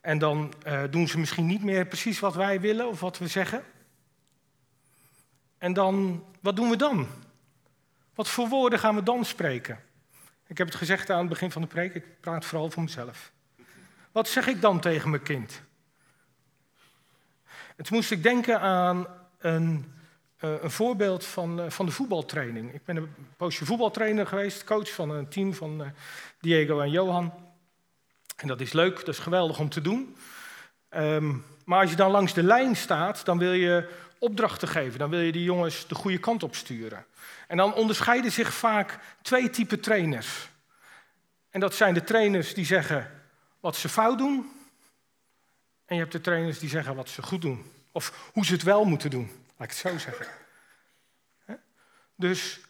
en 0.00 0.18
dan 0.18 0.52
uh, 0.66 0.82
doen 0.90 1.08
ze 1.08 1.18
misschien 1.18 1.46
niet 1.46 1.62
meer 1.62 1.86
precies 1.86 2.20
wat 2.20 2.34
wij 2.34 2.60
willen 2.60 2.88
of 2.88 3.00
wat 3.00 3.18
we 3.18 3.26
zeggen. 3.26 3.64
En 5.58 5.72
dan, 5.72 6.24
wat 6.40 6.56
doen 6.56 6.70
we 6.70 6.76
dan? 6.76 7.08
Wat 8.18 8.28
voor 8.28 8.48
woorden 8.48 8.78
gaan 8.78 8.94
we 8.94 9.02
dan 9.02 9.24
spreken? 9.24 9.80
Ik 10.46 10.58
heb 10.58 10.66
het 10.66 10.76
gezegd 10.76 11.10
aan 11.10 11.18
het 11.18 11.28
begin 11.28 11.50
van 11.50 11.62
de 11.62 11.68
preek, 11.68 11.94
ik 11.94 12.20
praat 12.20 12.44
vooral 12.44 12.70
voor 12.70 12.82
mezelf. 12.82 13.32
Wat 14.12 14.28
zeg 14.28 14.46
ik 14.46 14.60
dan 14.60 14.80
tegen 14.80 15.10
mijn 15.10 15.22
kind? 15.22 15.62
Het 17.76 17.90
moest 17.90 18.10
ik 18.10 18.22
denken 18.22 18.60
aan 18.60 19.06
een, 19.38 19.94
uh, 20.40 20.62
een 20.62 20.70
voorbeeld 20.70 21.24
van, 21.24 21.60
uh, 21.60 21.70
van 21.70 21.86
de 21.86 21.92
voetbaltraining. 21.92 22.74
Ik 22.74 22.84
ben 22.84 22.96
een 22.96 23.14
poosje 23.36 23.64
voetbaltrainer 23.64 24.26
geweest, 24.26 24.64
coach 24.64 24.92
van 24.92 25.10
een 25.10 25.28
team 25.28 25.54
van 25.54 25.80
uh, 25.80 25.88
Diego 26.40 26.80
en 26.80 26.90
Johan. 26.90 27.32
En 28.36 28.48
dat 28.48 28.60
is 28.60 28.72
leuk, 28.72 28.96
dat 28.96 29.08
is 29.08 29.18
geweldig 29.18 29.58
om 29.58 29.68
te 29.68 29.80
doen. 29.80 30.16
Um, 30.90 31.44
maar 31.64 31.80
als 31.80 31.90
je 31.90 31.96
dan 31.96 32.10
langs 32.10 32.34
de 32.34 32.42
lijn 32.42 32.76
staat, 32.76 33.24
dan 33.24 33.38
wil 33.38 33.52
je 33.52 33.88
opdrachten 34.18 34.68
geven. 34.68 34.98
Dan 34.98 35.10
wil 35.10 35.20
je 35.20 35.32
die 35.32 35.44
jongens 35.44 35.86
de 35.86 35.94
goede 35.94 36.18
kant 36.18 36.42
op 36.42 36.54
sturen. 36.54 37.04
En 37.48 37.56
dan 37.56 37.74
onderscheiden 37.74 38.32
zich 38.32 38.54
vaak 38.54 38.98
twee 39.22 39.50
typen 39.50 39.80
trainers. 39.80 40.48
En 41.50 41.60
dat 41.60 41.74
zijn 41.74 41.94
de 41.94 42.04
trainers 42.04 42.54
die 42.54 42.64
zeggen 42.64 43.10
wat 43.60 43.76
ze 43.76 43.88
fout 43.88 44.18
doen. 44.18 44.52
En 45.84 45.94
je 45.94 46.00
hebt 46.00 46.12
de 46.12 46.20
trainers 46.20 46.58
die 46.58 46.68
zeggen 46.68 46.94
wat 46.94 47.08
ze 47.08 47.22
goed 47.22 47.42
doen. 47.42 47.72
Of 47.92 48.30
hoe 48.32 48.44
ze 48.44 48.52
het 48.52 48.62
wel 48.62 48.84
moeten 48.84 49.10
doen, 49.10 49.30
laat 49.56 49.70
ik 49.70 49.76
het 49.76 49.92
zo 49.92 49.98
zeggen. 49.98 50.26
Dus 52.16 52.60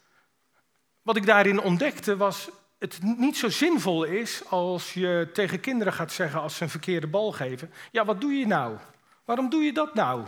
wat 1.02 1.16
ik 1.16 1.26
daarin 1.26 1.61
ontdekte 1.61 2.16
was 2.16 2.49
het 2.78 2.99
niet 3.02 3.37
zo 3.37 3.49
zinvol 3.49 4.04
is 4.04 4.44
als 4.44 4.94
je 4.94 5.30
tegen 5.32 5.61
kinderen 5.61 5.92
gaat 5.92 6.12
zeggen 6.12 6.40
als 6.40 6.56
ze 6.56 6.62
een 6.62 6.70
verkeerde 6.70 7.06
bal 7.06 7.32
geven. 7.32 7.73
Ja, 7.90 8.04
wat 8.04 8.20
doe 8.20 8.32
je 8.32 8.47
nou? 8.47 8.78
Waarom 9.25 9.50
doe 9.50 9.62
je 9.62 9.73
dat 9.73 9.94
nou? 9.94 10.20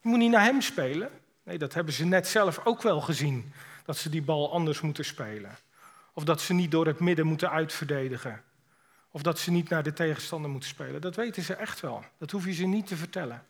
Je 0.00 0.08
moet 0.08 0.18
niet 0.18 0.30
naar 0.30 0.44
hem 0.44 0.60
spelen. 0.60 1.10
Nee, 1.42 1.58
dat 1.58 1.74
hebben 1.74 1.94
ze 1.94 2.04
net 2.04 2.28
zelf 2.28 2.60
ook 2.64 2.82
wel 2.82 3.00
gezien 3.00 3.52
dat 3.84 3.96
ze 3.96 4.08
die 4.08 4.22
bal 4.22 4.52
anders 4.52 4.80
moeten 4.80 5.04
spelen. 5.04 5.56
Of 6.12 6.24
dat 6.24 6.40
ze 6.40 6.52
niet 6.52 6.70
door 6.70 6.86
het 6.86 7.00
midden 7.00 7.26
moeten 7.26 7.50
uitverdedigen. 7.50 8.42
Of 9.10 9.22
dat 9.22 9.38
ze 9.38 9.50
niet 9.50 9.68
naar 9.68 9.82
de 9.82 9.92
tegenstander 9.92 10.50
moeten 10.50 10.68
spelen. 10.68 11.00
Dat 11.00 11.16
weten 11.16 11.42
ze 11.42 11.54
echt 11.54 11.80
wel. 11.80 12.04
Dat 12.18 12.30
hoef 12.30 12.44
je 12.44 12.52
ze 12.52 12.66
niet 12.66 12.86
te 12.86 12.96
vertellen. 12.96 13.46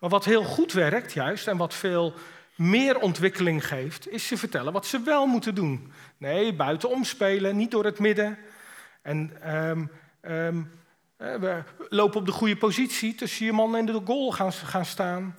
Maar 0.00 0.10
wat 0.10 0.24
heel 0.24 0.44
goed 0.44 0.72
werkt, 0.72 1.12
juist, 1.12 1.48
en 1.48 1.56
wat 1.56 1.74
veel 1.74 2.14
meer 2.54 2.98
ontwikkeling 2.98 3.66
geeft, 3.66 4.08
is 4.08 4.26
ze 4.26 4.36
vertellen 4.36 4.72
wat 4.72 4.86
ze 4.86 5.02
wel 5.02 5.26
moeten 5.26 5.54
doen. 5.54 5.92
Nee, 6.16 6.54
buitenom 6.54 7.04
spelen, 7.04 7.56
niet 7.56 7.70
door 7.70 7.84
het 7.84 7.98
midden. 7.98 8.38
En 9.02 9.50
um, 9.54 9.90
um, 10.22 10.70
we 11.16 11.62
lopen 11.88 12.20
op 12.20 12.26
de 12.26 12.32
goede 12.32 12.56
positie 12.56 13.14
tussen 13.14 13.46
je 13.46 13.52
man 13.52 13.76
en 13.76 13.86
de 13.86 14.00
goal 14.04 14.32
gaan, 14.32 14.52
gaan 14.52 14.84
staan. 14.84 15.36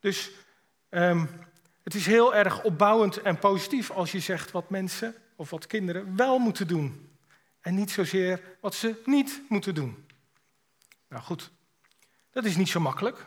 Dus 0.00 0.30
um, 0.90 1.28
het 1.84 1.94
is 1.94 2.06
heel 2.06 2.34
erg 2.34 2.62
opbouwend 2.62 3.22
en 3.22 3.38
positief 3.38 3.90
als 3.90 4.12
je 4.12 4.20
zegt 4.20 4.50
wat 4.50 4.70
mensen 4.70 5.14
of 5.36 5.50
wat 5.50 5.66
kinderen 5.66 6.16
wel 6.16 6.38
moeten 6.38 6.66
doen. 6.66 7.16
En 7.60 7.74
niet 7.74 7.90
zozeer 7.90 8.40
wat 8.60 8.74
ze 8.74 9.02
niet 9.04 9.42
moeten 9.48 9.74
doen. 9.74 10.06
Nou 11.08 11.22
goed, 11.22 11.50
dat 12.30 12.44
is 12.44 12.56
niet 12.56 12.68
zo 12.68 12.80
makkelijk. 12.80 13.18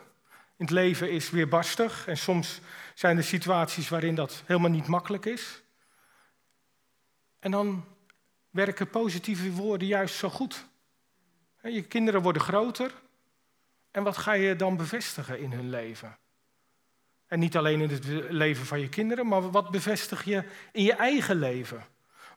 In 0.56 0.64
het 0.64 0.70
leven 0.70 1.10
is 1.10 1.30
weer 1.30 1.48
barstig 1.48 2.06
en 2.06 2.16
soms 2.16 2.60
zijn 2.94 3.16
er 3.16 3.24
situaties 3.24 3.88
waarin 3.88 4.14
dat 4.14 4.42
helemaal 4.46 4.70
niet 4.70 4.86
makkelijk 4.86 5.24
is. 5.24 5.62
En 7.38 7.50
dan 7.50 7.84
werken 8.50 8.90
positieve 8.90 9.52
woorden 9.52 9.88
juist 9.88 10.14
zo 10.14 10.28
goed. 10.28 10.66
Je 11.62 11.82
kinderen 11.82 12.22
worden 12.22 12.42
groter. 12.42 12.94
En 13.90 14.02
wat 14.02 14.16
ga 14.16 14.32
je 14.32 14.56
dan 14.56 14.76
bevestigen 14.76 15.40
in 15.40 15.52
hun 15.52 15.70
leven? 15.70 16.18
En 17.28 17.38
niet 17.38 17.56
alleen 17.56 17.80
in 17.80 17.90
het 17.90 18.04
leven 18.30 18.66
van 18.66 18.80
je 18.80 18.88
kinderen, 18.88 19.26
maar 19.26 19.50
wat 19.50 19.70
bevestig 19.70 20.24
je 20.24 20.44
in 20.72 20.82
je 20.82 20.92
eigen 20.92 21.36
leven? 21.36 21.86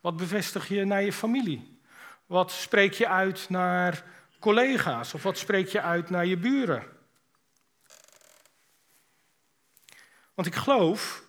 Wat 0.02 0.18
bevestig 0.18 0.68
je 0.68 0.86
naar 0.86 1.02
je 1.02 1.14
familie? 1.14 1.80
Wat 2.26 2.52
spreek 2.52 2.94
je 2.94 3.08
uit 3.08 3.50
naar 3.50 4.04
collega's 4.40 5.14
of 5.14 5.24
wat 5.24 5.38
spreek 5.38 5.68
je 5.68 5.82
uit 5.82 6.10
naar 6.10 6.26
je 6.26 6.38
buren? 6.38 6.84
Want 10.34 10.48
ik 10.48 10.56
geloof 10.56 11.24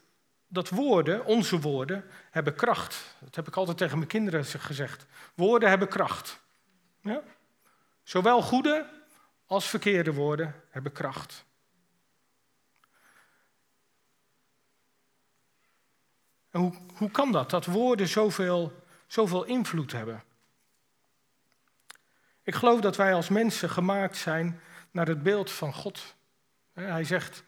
dat 0.46 0.68
woorden, 0.68 1.24
onze 1.24 1.60
woorden, 1.60 2.04
hebben 2.30 2.54
kracht. 2.54 3.16
Dat 3.20 3.34
heb 3.34 3.48
ik 3.48 3.56
altijd 3.56 3.76
tegen 3.76 3.96
mijn 3.96 4.08
kinderen 4.08 4.44
gezegd. 4.44 5.06
Woorden 5.34 5.68
hebben 5.68 5.88
kracht. 5.88 6.40
Ja? 7.00 7.22
Zowel 8.02 8.42
goede 8.42 8.86
als 9.46 9.68
verkeerde 9.68 10.12
woorden 10.12 10.54
hebben 10.70 10.92
kracht. 10.92 11.44
En 16.52 16.60
hoe, 16.60 16.72
hoe 16.94 17.10
kan 17.10 17.32
dat, 17.32 17.50
dat 17.50 17.66
woorden 17.66 18.08
zoveel, 18.08 18.82
zoveel 19.06 19.44
invloed 19.44 19.92
hebben? 19.92 20.22
Ik 22.42 22.54
geloof 22.54 22.80
dat 22.80 22.96
wij 22.96 23.14
als 23.14 23.28
mensen 23.28 23.70
gemaakt 23.70 24.16
zijn 24.16 24.60
naar 24.90 25.06
het 25.06 25.22
beeld 25.22 25.50
van 25.50 25.74
God. 25.74 26.14
Hij 26.72 27.04
zegt, 27.04 27.44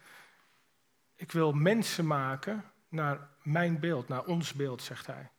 ik 1.17 1.33
wil 1.33 1.53
mensen 1.53 2.07
maken 2.07 2.65
naar 2.89 3.29
mijn 3.43 3.81
beeld, 3.81 4.09
naar 4.09 4.25
ons 4.25 4.53
beeld, 4.53 4.83
zegt 4.83 5.07
hij. 5.07 5.31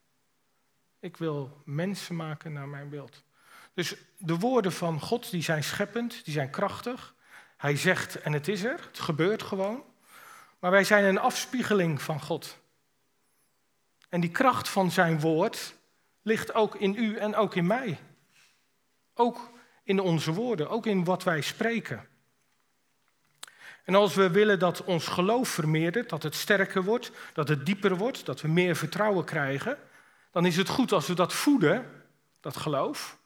Ik 0.99 1.17
wil 1.17 1.61
mensen 1.65 2.15
maken 2.15 2.53
naar 2.53 2.67
mijn 2.67 2.89
beeld. 2.89 3.23
Dus 3.73 3.95
de 4.17 4.35
woorden 4.35 4.71
van 4.71 4.99
God, 4.99 5.29
die 5.31 5.41
zijn 5.41 5.63
scheppend, 5.63 6.25
die 6.25 6.33
zijn 6.33 6.49
krachtig. 6.49 7.13
Hij 7.57 7.77
zegt 7.77 8.21
en 8.21 8.33
het 8.33 8.47
is 8.47 8.63
er, 8.63 8.79
het 8.87 8.99
gebeurt 8.99 9.43
gewoon. 9.43 9.83
Maar 10.59 10.71
wij 10.71 10.83
zijn 10.83 11.03
een 11.03 11.19
afspiegeling 11.19 12.01
van 12.01 12.21
God. 12.21 12.57
En 14.15 14.21
die 14.21 14.29
kracht 14.29 14.69
van 14.69 14.91
zijn 14.91 15.19
woord 15.19 15.75
ligt 16.21 16.53
ook 16.53 16.75
in 16.75 16.95
u 16.95 17.15
en 17.15 17.35
ook 17.35 17.55
in 17.55 17.67
mij. 17.67 17.99
Ook 19.13 19.51
in 19.83 19.99
onze 19.99 20.33
woorden, 20.33 20.69
ook 20.69 20.85
in 20.85 21.03
wat 21.03 21.23
wij 21.23 21.41
spreken. 21.41 22.07
En 23.83 23.95
als 23.95 24.15
we 24.15 24.29
willen 24.29 24.59
dat 24.59 24.83
ons 24.83 25.07
geloof 25.07 25.49
vermeerdert, 25.49 26.09
dat 26.09 26.23
het 26.23 26.35
sterker 26.35 26.83
wordt, 26.83 27.11
dat 27.33 27.47
het 27.47 27.65
dieper 27.65 27.97
wordt, 27.97 28.25
dat 28.25 28.41
we 28.41 28.47
meer 28.47 28.75
vertrouwen 28.75 29.25
krijgen, 29.25 29.77
dan 30.31 30.45
is 30.45 30.57
het 30.57 30.69
goed 30.69 30.91
als 30.91 31.07
we 31.07 31.13
dat 31.13 31.33
voeden, 31.33 32.03
dat 32.39 32.57
geloof, 32.57 33.17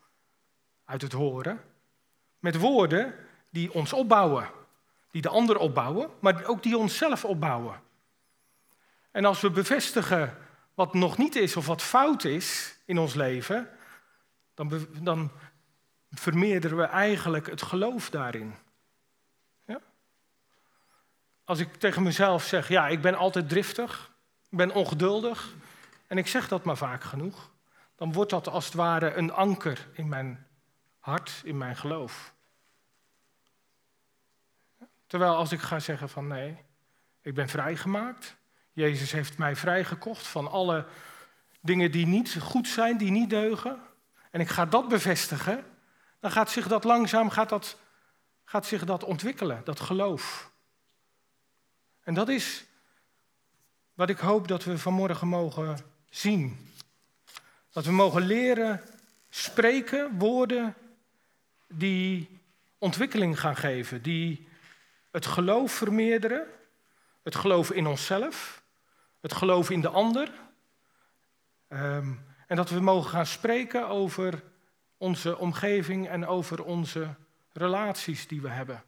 uit 0.86 1.02
het 1.02 1.14
horen, 1.14 1.62
met 2.40 2.56
woorden 2.56 3.16
die 3.50 3.74
ons 3.74 3.94
opbouwen, 3.94 4.50
die 5.12 5.22
de 5.22 5.30
ander 5.30 5.58
opbouwen, 5.58 6.10
maar 6.20 6.46
ook 6.46 6.64
die 6.64 6.78
onszelf 6.78 7.26
opbouwen. 7.26 7.82
En 9.12 9.26
als 9.26 9.42
we 9.42 9.50
bevestigen 9.50 10.48
wat 10.80 10.94
nog 10.94 11.18
niet 11.18 11.36
is 11.36 11.56
of 11.56 11.66
wat 11.66 11.82
fout 11.82 12.24
is 12.24 12.78
in 12.86 12.98
ons 12.98 13.14
leven, 13.14 13.70
dan, 14.54 14.88
dan 15.02 15.32
vermeerderen 16.12 16.78
we 16.78 16.84
eigenlijk 16.84 17.50
het 17.50 17.62
geloof 17.62 18.10
daarin. 18.10 18.56
Ja? 19.66 19.82
Als 21.44 21.60
ik 21.60 21.76
tegen 21.76 22.04
mezelf 22.04 22.44
zeg, 22.44 22.68
ja, 22.68 22.88
ik 22.88 23.02
ben 23.02 23.16
altijd 23.16 23.50
driftig, 23.50 24.12
ik 24.50 24.58
ben 24.58 24.72
ongeduldig, 24.72 25.54
en 26.08 26.18
ik 26.18 26.28
zeg 26.28 26.48
dat 26.48 26.64
maar 26.64 26.78
vaak 26.78 27.04
genoeg, 27.04 27.52
dan 27.96 28.14
wordt 28.14 28.32
dat 28.32 28.48
als 28.48 28.66
het 28.66 28.74
ware 28.74 29.14
een 29.14 29.32
anker 29.32 29.88
in 29.94 30.10
mijn 30.10 30.48
hart, 31.00 31.42
in 31.44 31.58
mijn 31.58 31.76
geloof. 31.76 32.34
Terwijl 35.08 35.36
als 35.36 35.52
ik 35.52 35.62
ga 35.62 35.80
zeggen 35.80 36.10
van 36.10 36.28
nee, 36.28 36.58
ik 37.22 37.34
ben 37.34 37.50
vrijgemaakt, 37.50 38.38
Jezus 38.80 39.12
heeft 39.12 39.38
mij 39.38 39.56
vrijgekocht 39.56 40.28
van 40.28 40.52
alle 40.52 40.86
dingen 41.62 41.92
die 41.92 42.06
niet 42.06 42.36
goed 42.42 42.68
zijn, 42.68 42.98
die 42.98 43.12
niet 43.12 43.30
deugen, 43.30 43.80
en 44.32 44.40
ik 44.40 44.50
ga 44.50 44.66
dat 44.66 44.88
bevestigen, 44.88 45.66
dan 46.20 46.32
gaat 46.32 46.52
zich 46.52 46.68
dat 46.68 46.84
langzaam 46.84 47.30
gaat 47.30 47.50
dat, 47.50 47.78
gaat 48.46 48.66
zich 48.66 48.86
dat 48.86 49.04
ontwikkelen, 49.04 49.62
dat 49.64 49.80
geloof. 49.80 50.52
En 52.04 52.14
dat 52.14 52.30
is 52.30 52.66
wat 53.94 54.10
ik 54.10 54.18
hoop 54.18 54.48
dat 54.48 54.64
we 54.64 54.78
vanmorgen 54.78 55.28
mogen 55.28 55.78
zien. 56.10 56.74
Dat 57.72 57.86
we 57.86 57.92
mogen 57.92 58.22
leren 58.22 58.82
spreken 59.30 60.18
woorden 60.18 60.76
die 61.68 62.40
ontwikkeling 62.78 63.40
gaan 63.40 63.56
geven, 63.56 64.02
die 64.02 64.48
het 65.12 65.26
geloof 65.26 65.72
vermeerderen, 65.72 66.48
het 67.24 67.36
geloof 67.36 67.72
in 67.72 67.88
onszelf, 67.88 68.62
het 69.22 69.34
geloof 69.34 69.70
in 69.70 69.82
de 69.82 69.90
ander. 69.90 70.32
Ehm, 71.68 72.14
en 72.48 72.56
dat 72.56 72.70
we 72.70 72.80
mogen 72.80 73.10
gaan 73.10 73.26
spreken 73.26 73.88
over 73.88 74.44
onze 74.98 75.38
omgeving 75.38 76.08
en 76.08 76.26
over 76.28 76.64
onze 76.64 77.16
relaties 77.54 78.28
die 78.28 78.42
we 78.42 78.50
hebben. 78.50 78.84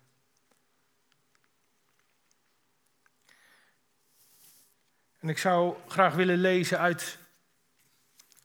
En 5.19 5.29
ik 5.29 5.37
zou 5.37 5.75
graag 5.87 6.13
willen 6.13 6.37
lezen 6.37 6.79
uit 6.79 7.17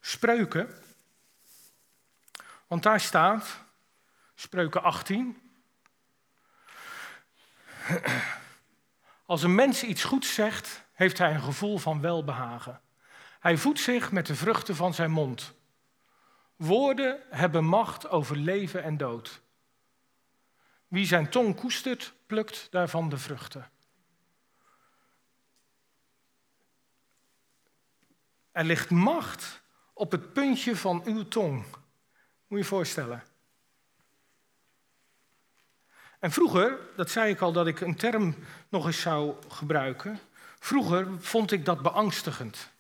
Spreuken. 0.00 0.82
Want 2.66 2.82
daar 2.82 3.00
staat, 3.00 3.60
Spreuken 4.34 4.82
18. 4.82 5.40
Als 9.26 9.42
een 9.42 9.54
mens 9.54 9.82
iets 9.82 10.04
goeds 10.04 10.34
zegt, 10.34 10.85
heeft 10.96 11.18
hij 11.18 11.34
een 11.34 11.42
gevoel 11.42 11.78
van 11.78 12.00
welbehagen. 12.00 12.80
Hij 13.40 13.56
voedt 13.56 13.80
zich 13.80 14.12
met 14.12 14.26
de 14.26 14.34
vruchten 14.34 14.76
van 14.76 14.94
zijn 14.94 15.10
mond. 15.10 15.54
Woorden 16.56 17.20
hebben 17.30 17.64
macht 17.64 18.08
over 18.08 18.36
leven 18.36 18.82
en 18.82 18.96
dood. 18.96 19.40
Wie 20.88 21.06
zijn 21.06 21.30
tong 21.30 21.56
koestert, 21.56 22.12
plukt 22.26 22.66
daarvan 22.70 23.08
de 23.08 23.18
vruchten. 23.18 23.70
Er 28.52 28.64
ligt 28.64 28.90
macht 28.90 29.62
op 29.92 30.10
het 30.10 30.32
puntje 30.32 30.76
van 30.76 31.02
uw 31.04 31.28
tong. 31.28 31.62
Moet 31.62 31.74
je 32.48 32.56
je 32.56 32.64
voorstellen. 32.64 33.22
En 36.18 36.30
vroeger, 36.30 36.78
dat 36.96 37.10
zei 37.10 37.30
ik 37.30 37.40
al 37.40 37.52
dat 37.52 37.66
ik 37.66 37.80
een 37.80 37.96
term 37.96 38.34
nog 38.68 38.86
eens 38.86 39.00
zou 39.00 39.34
gebruiken. 39.48 40.20
Vroeger 40.66 41.06
vond 41.18 41.52
ik 41.52 41.64
dat 41.64 41.82
beangstigend. 41.82 42.70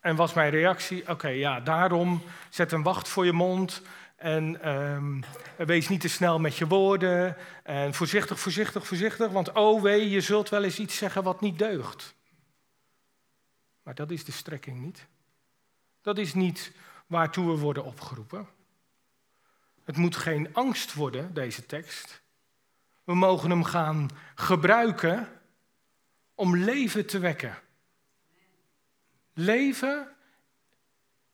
En 0.00 0.16
was 0.16 0.32
mijn 0.32 0.50
reactie: 0.50 1.08
oké, 1.08 1.28
ja, 1.28 1.60
daarom 1.60 2.22
zet 2.50 2.72
een 2.72 2.82
wacht 2.82 3.08
voor 3.08 3.24
je 3.24 3.32
mond. 3.32 3.82
En 4.16 4.68
um, 4.68 5.24
wees 5.56 5.88
niet 5.88 6.00
te 6.00 6.08
snel 6.08 6.38
met 6.38 6.56
je 6.56 6.66
woorden. 6.66 7.36
En 7.62 7.94
voorzichtig, 7.94 8.40
voorzichtig, 8.40 8.86
voorzichtig. 8.86 9.30
Want 9.30 9.52
oh 9.52 9.82
wee, 9.82 10.10
je 10.10 10.20
zult 10.20 10.48
wel 10.48 10.64
eens 10.64 10.78
iets 10.78 10.96
zeggen 10.96 11.22
wat 11.22 11.40
niet 11.40 11.58
deugt. 11.58 12.14
Maar 13.82 13.94
dat 13.94 14.10
is 14.10 14.24
de 14.24 14.32
strekking 14.32 14.80
niet. 14.80 15.06
Dat 16.02 16.18
is 16.18 16.34
niet 16.34 16.72
waartoe 17.06 17.46
we 17.46 17.58
worden 17.58 17.84
opgeroepen. 17.84 18.48
Het 19.84 19.96
moet 19.96 20.16
geen 20.16 20.54
angst 20.54 20.94
worden, 20.94 21.34
deze 21.34 21.66
tekst. 21.66 22.22
We 23.04 23.14
mogen 23.14 23.50
hem 23.50 23.64
gaan 23.64 24.08
gebruiken 24.34 25.28
om 26.34 26.56
leven 26.56 27.06
te 27.06 27.18
wekken. 27.18 27.58
Leven 29.32 30.16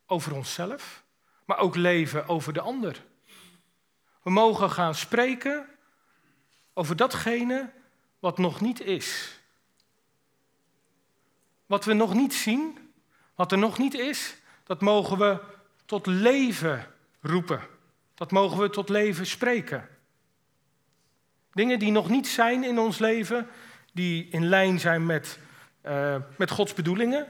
over 0.07 0.35
onszelf, 0.35 1.05
maar 1.45 1.59
ook 1.59 1.77
leven 1.77 2.29
over 2.29 2.53
de 2.53 2.61
ander. 2.61 3.05
We 4.23 4.31
mogen 4.31 4.71
gaan 4.71 4.95
spreken 4.95 5.69
over 6.73 6.97
datgene 6.97 7.73
wat 8.19 8.39
nog 8.39 8.61
niet 8.61 8.81
is. 8.81 9.41
Wat 11.67 11.85
we 11.85 11.93
nog 11.93 12.15
niet 12.15 12.35
zien, 12.35 12.93
wat 13.35 13.53
er 13.53 13.59
nog 13.59 13.79
niet 13.79 13.95
is, 13.95 14.37
dat 14.65 14.81
mogen 14.81 15.19
we 15.19 15.41
tot 15.85 16.07
leven 16.07 16.95
roepen. 17.21 17.61
Dat 18.15 18.31
mogen 18.31 18.59
we 18.59 18.71
tot 18.71 18.89
leven 18.89 19.27
spreken. 19.27 19.89
Dingen 21.53 21.79
die 21.79 21.91
nog 21.91 22.09
niet 22.09 22.27
zijn 22.27 22.65
in 22.65 22.79
ons 22.79 22.99
leven, 22.99 23.49
die 23.99 24.29
in 24.31 24.49
lijn 24.49 24.81
zijn 24.81 25.07
met, 25.07 25.39
uh, 25.87 26.17
met 26.37 26.51
Gods 26.51 26.75
bedoelingen. 26.75 27.27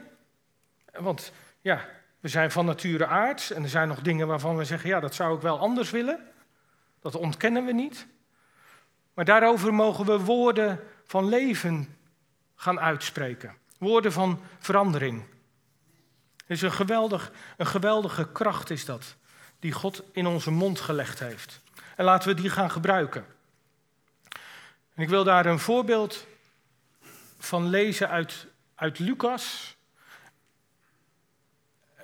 Want 0.91 1.31
ja, 1.61 1.85
we 2.19 2.27
zijn 2.27 2.51
van 2.51 2.65
nature 2.65 3.05
aards 3.05 3.51
en 3.51 3.63
er 3.63 3.69
zijn 3.69 3.87
nog 3.87 4.01
dingen 4.01 4.27
waarvan 4.27 4.57
we 4.57 4.65
zeggen, 4.65 4.89
ja, 4.89 4.99
dat 4.99 5.15
zou 5.15 5.35
ik 5.35 5.41
wel 5.41 5.59
anders 5.59 5.91
willen. 5.91 6.19
Dat 7.01 7.15
ontkennen 7.15 7.65
we 7.65 7.71
niet. 7.71 8.07
Maar 9.13 9.25
daarover 9.25 9.73
mogen 9.73 10.05
we 10.05 10.19
woorden 10.19 10.79
van 11.05 11.29
leven 11.29 11.97
gaan 12.55 12.79
uitspreken. 12.79 13.55
Woorden 13.77 14.11
van 14.11 14.41
verandering. 14.59 15.23
is 16.47 16.61
een, 16.61 16.71
geweldig, 16.71 17.31
een 17.57 17.67
geweldige 17.67 18.31
kracht 18.31 18.69
is 18.69 18.85
dat, 18.85 19.15
die 19.59 19.71
God 19.71 20.03
in 20.11 20.27
onze 20.27 20.51
mond 20.51 20.79
gelegd 20.79 21.19
heeft. 21.19 21.61
En 21.95 22.05
laten 22.05 22.29
we 22.29 22.41
die 22.41 22.49
gaan 22.49 22.71
gebruiken. 22.71 23.25
En 24.95 25.03
ik 25.03 25.09
wil 25.09 25.23
daar 25.23 25.45
een 25.45 25.59
voorbeeld 25.59 26.27
van 27.39 27.67
lezen 27.67 28.09
uit, 28.09 28.47
uit 28.75 28.99
Lucas. 28.99 29.77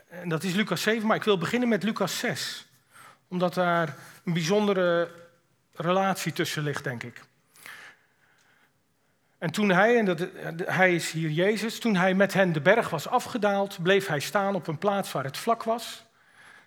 En 0.09 0.29
dat 0.29 0.43
is 0.43 0.53
Lucas 0.53 0.81
7, 0.81 1.07
maar 1.07 1.15
ik 1.15 1.23
wil 1.23 1.37
beginnen 1.37 1.69
met 1.69 1.83
Lucas 1.83 2.19
6. 2.19 2.67
Omdat 3.27 3.53
daar 3.53 3.95
een 4.23 4.33
bijzondere 4.33 5.11
relatie 5.73 6.33
tussen 6.33 6.63
ligt, 6.63 6.83
denk 6.83 7.03
ik. 7.03 7.21
En 9.37 9.51
toen 9.51 9.69
hij, 9.69 9.97
en 9.97 10.05
dat, 10.05 10.27
hij 10.65 10.95
is 10.95 11.11
hier 11.11 11.29
Jezus, 11.29 11.79
toen 11.79 11.95
hij 11.95 12.13
met 12.13 12.33
hen 12.33 12.51
de 12.51 12.61
berg 12.61 12.89
was 12.89 13.07
afgedaald, 13.07 13.83
bleef 13.83 14.07
hij 14.07 14.19
staan 14.19 14.55
op 14.55 14.67
een 14.67 14.77
plaats 14.77 15.11
waar 15.11 15.23
het 15.23 15.37
vlak 15.37 15.63
was. 15.63 16.05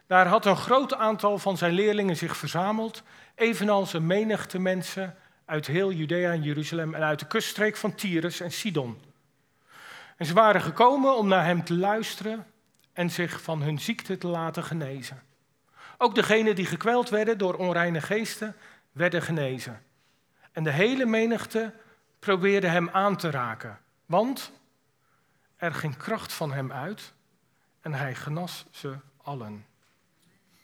Daar 0.06 0.26
had 0.26 0.46
een 0.46 0.56
groot 0.56 0.94
aantal 0.94 1.38
van 1.38 1.56
zijn 1.56 1.72
leerlingen 1.72 2.16
zich 2.16 2.36
verzameld, 2.36 3.02
evenals 3.34 3.92
een 3.92 4.06
menigte 4.06 4.58
mensen 4.58 5.16
uit 5.48 5.66
heel 5.66 5.92
Judea 5.92 6.32
en 6.32 6.42
Jeruzalem 6.42 6.94
en 6.94 7.02
uit 7.02 7.18
de 7.18 7.26
kuststreek 7.26 7.76
van 7.76 7.94
Tyrus 7.94 8.40
en 8.40 8.52
Sidon. 8.52 9.00
En 10.16 10.26
ze 10.26 10.34
waren 10.34 10.60
gekomen 10.60 11.16
om 11.16 11.28
naar 11.28 11.44
hem 11.44 11.64
te 11.64 11.74
luisteren 11.74 12.46
en 12.92 13.10
zich 13.10 13.42
van 13.42 13.62
hun 13.62 13.78
ziekte 13.78 14.18
te 14.18 14.26
laten 14.26 14.64
genezen. 14.64 15.22
Ook 15.98 16.14
degenen 16.14 16.54
die 16.54 16.66
gekweld 16.66 17.08
werden 17.08 17.38
door 17.38 17.54
onreine 17.54 18.00
geesten, 18.00 18.56
werden 18.92 19.22
genezen. 19.22 19.82
En 20.52 20.64
de 20.64 20.70
hele 20.70 21.06
menigte 21.06 21.74
probeerde 22.18 22.68
hem 22.68 22.88
aan 22.90 23.16
te 23.16 23.30
raken, 23.30 23.78
want 24.06 24.52
er 25.56 25.74
ging 25.74 25.96
kracht 25.96 26.32
van 26.32 26.52
hem 26.52 26.72
uit 26.72 27.12
en 27.80 27.94
hij 27.94 28.14
genas 28.14 28.66
ze 28.70 28.96
allen. 29.22 29.66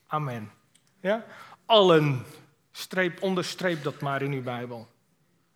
Amen. 0.07 0.51
Ja? 1.01 1.25
Allen. 1.67 2.25
Streep, 2.77 3.23
onderstreep 3.23 3.83
dat 3.83 4.01
maar 4.01 4.23
in 4.23 4.33
uw 4.33 4.43
Bijbel. 4.43 4.89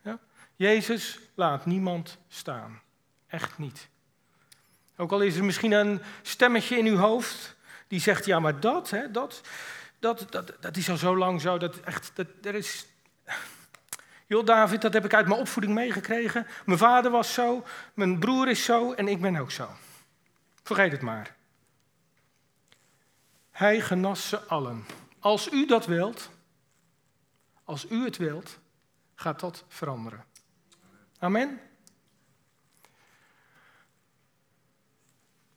Ja? 0.03 0.19
Jezus 0.57 1.19
laat 1.35 1.67
niemand 1.67 2.19
staan. 2.29 2.81
Echt 3.27 3.59
niet. 3.59 3.89
Ook 4.97 5.13
al 5.13 5.21
is 5.21 5.37
er 5.37 5.45
misschien 5.45 5.73
een 5.73 6.03
stemmetje 6.23 6.79
in 6.79 6.87
uw 6.87 6.97
hoofd 6.97 7.57
die 7.87 8.01
zegt, 8.01 8.25
ja, 8.25 8.39
maar 8.39 8.61
dat, 8.61 8.91
hè, 8.91 9.11
dat, 9.11 9.41
dat, 9.99 10.27
dat, 10.31 10.53
dat 10.61 10.77
is 10.77 10.91
al 10.91 10.97
zo 10.97 11.17
lang 11.17 11.41
zo, 11.41 11.59
dat 11.59 11.81
echt, 11.81 12.11
dat, 12.15 12.27
er 12.43 12.55
is... 12.55 12.87
Joh, 14.27 14.47
David, 14.47 14.81
dat 14.81 14.93
heb 14.93 15.05
ik 15.05 15.15
uit 15.15 15.27
mijn 15.27 15.41
opvoeding 15.41 15.75
meegekregen. 15.75 16.47
Mijn 16.65 16.79
vader 16.79 17.11
was 17.11 17.35
zo, 17.35 17.65
mijn 17.95 18.19
broer 18.19 18.49
is 18.49 18.65
zo 18.65 18.93
en 18.93 19.09
ik 19.09 19.21
ben 19.21 19.37
ook 19.37 19.51
zo. 19.51 19.69
Vergeet 20.63 20.93
het 20.93 21.03
maar. 21.03 21.37
Hij 23.51 23.81
genas 23.81 24.29
ze 24.29 24.39
allen. 24.39 24.87
Als 25.19 25.53
u 25.53 25.67
dat 25.67 25.87
wilt, 25.87 26.31
als 27.69 27.91
u 27.91 28.05
het 28.05 28.17
wilt, 28.17 28.59
gaat 29.15 29.41
dat 29.41 29.65
veranderen. 29.69 30.25
Amen. 31.19 31.61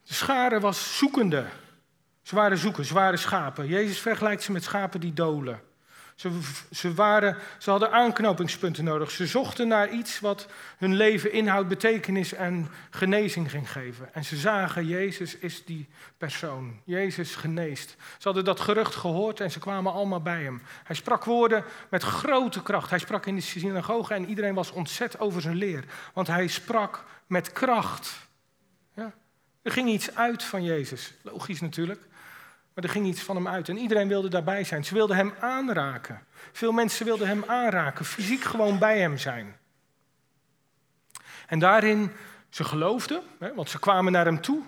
De 0.04 0.14
schare 0.14 0.60
was 0.60 0.98
zoekende. 0.98 1.48
Ze 2.22 2.36
waren 2.36 2.58
zoeken, 2.58 2.86
ze 2.86 2.94
schapen. 3.20 3.68
Jezus 3.68 4.00
vergelijkt 4.00 4.44
ze 4.44 4.52
met 4.52 4.64
schapen 4.64 5.00
die 5.00 5.14
dolen. 5.14 5.62
Ze, 6.22 6.40
ze, 6.72 6.94
waren, 6.94 7.38
ze 7.58 7.70
hadden 7.70 7.92
aanknopingspunten 7.92 8.84
nodig. 8.84 9.12
Ze 9.12 9.26
zochten 9.26 9.68
naar 9.68 9.90
iets 9.90 10.20
wat 10.20 10.48
hun 10.78 10.96
leven 10.96 11.32
inhoud, 11.32 11.68
betekenis 11.68 12.34
en 12.34 12.70
genezing 12.90 13.52
ging 13.52 13.72
geven. 13.72 14.14
En 14.14 14.26
ze 14.26 14.36
zagen, 14.36 14.86
Jezus 14.86 15.38
is 15.38 15.66
die 15.66 15.90
persoon. 16.18 16.80
Jezus 16.84 17.36
geneest. 17.36 17.90
Ze 17.90 18.24
hadden 18.24 18.46
dat 18.46 18.60
gerucht 18.60 18.96
gehoord 18.96 19.40
en 19.40 19.52
ze 19.52 19.60
kwamen 19.60 19.94
allemaal 19.94 20.22
bij 20.22 20.44
hem. 20.44 20.62
Hij 20.84 20.96
sprak 20.96 21.26
woorden 21.26 21.64
met 21.90 22.04
grote 22.04 22.64
kracht. 22.64 22.90
Hij 22.90 23.00
sprak 23.00 23.26
in 23.26 23.36
de 23.36 23.42
synagoge 23.42 24.14
en 24.14 24.26
iedereen 24.26 24.54
was 24.56 24.72
ontzet 24.72 25.20
over 25.20 25.42
zijn 25.42 25.56
leer. 25.56 25.86
Want 26.14 26.28
hij 26.28 26.48
sprak 26.48 27.04
met 27.28 27.52
kracht. 27.52 28.28
Ja? 28.96 29.14
Er 29.62 29.72
ging 29.72 29.90
iets 29.90 30.16
uit 30.16 30.44
van 30.44 30.64
Jezus. 30.64 31.14
Logisch 31.22 31.62
natuurlijk. 31.62 32.10
Maar 32.74 32.84
er 32.84 32.90
ging 32.90 33.08
iets 33.08 33.22
van 33.22 33.36
hem 33.36 33.48
uit. 33.48 33.70
En 33.70 33.78
iedereen 33.78 34.08
wilde 34.08 34.28
daarbij 34.28 34.64
zijn. 34.64 34.86
Ze 34.86 34.94
wilden 34.94 35.16
hem 35.16 35.34
aanraken. 35.40 36.24
Veel 36.52 36.72
mensen 36.72 37.06
wilden 37.06 37.28
hem 37.28 37.44
aanraken. 37.48 38.06
Fysiek 38.06 38.44
gewoon 38.44 38.80
bij 38.80 39.00
hem 39.00 39.18
zijn. 39.18 39.56
En 41.48 41.60
daarin, 41.60 42.12
ze 42.50 42.64
geloofden, 42.64 43.22
want 43.56 43.70
ze 43.70 43.80
kwamen 43.80 44.12
naar 44.12 44.26
hem 44.26 44.42
toe. 44.42 44.64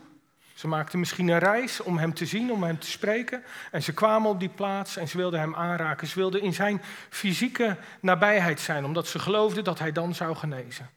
Ze 0.53 0.67
maakten 0.67 0.99
misschien 0.99 1.27
een 1.27 1.39
reis 1.39 1.81
om 1.81 1.97
hem 1.97 2.13
te 2.13 2.25
zien, 2.25 2.51
om 2.51 2.63
hem 2.63 2.79
te 2.79 2.89
spreken. 2.89 3.43
En 3.71 3.83
ze 3.83 3.93
kwamen 3.93 4.29
op 4.29 4.39
die 4.39 4.49
plaats 4.49 4.97
en 4.97 5.07
ze 5.07 5.17
wilden 5.17 5.39
hem 5.39 5.55
aanraken. 5.55 6.07
Ze 6.07 6.19
wilden 6.19 6.41
in 6.41 6.53
zijn 6.53 6.81
fysieke 7.09 7.77
nabijheid 7.99 8.59
zijn, 8.59 8.85
omdat 8.85 9.07
ze 9.07 9.19
geloofden 9.19 9.63
dat 9.63 9.79
hij 9.79 9.91
dan 9.91 10.15
zou 10.15 10.35
genezen. 10.35 10.89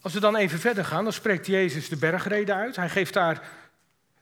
Als 0.00 0.12
we 0.12 0.20
dan 0.20 0.36
even 0.36 0.58
verder 0.58 0.84
gaan, 0.84 1.04
dan 1.04 1.12
spreekt 1.12 1.46
Jezus 1.46 1.88
de 1.88 1.96
bergreden 1.96 2.54
uit. 2.54 2.76
Hij 2.76 2.88
geeft 2.88 3.14
daar 3.14 3.42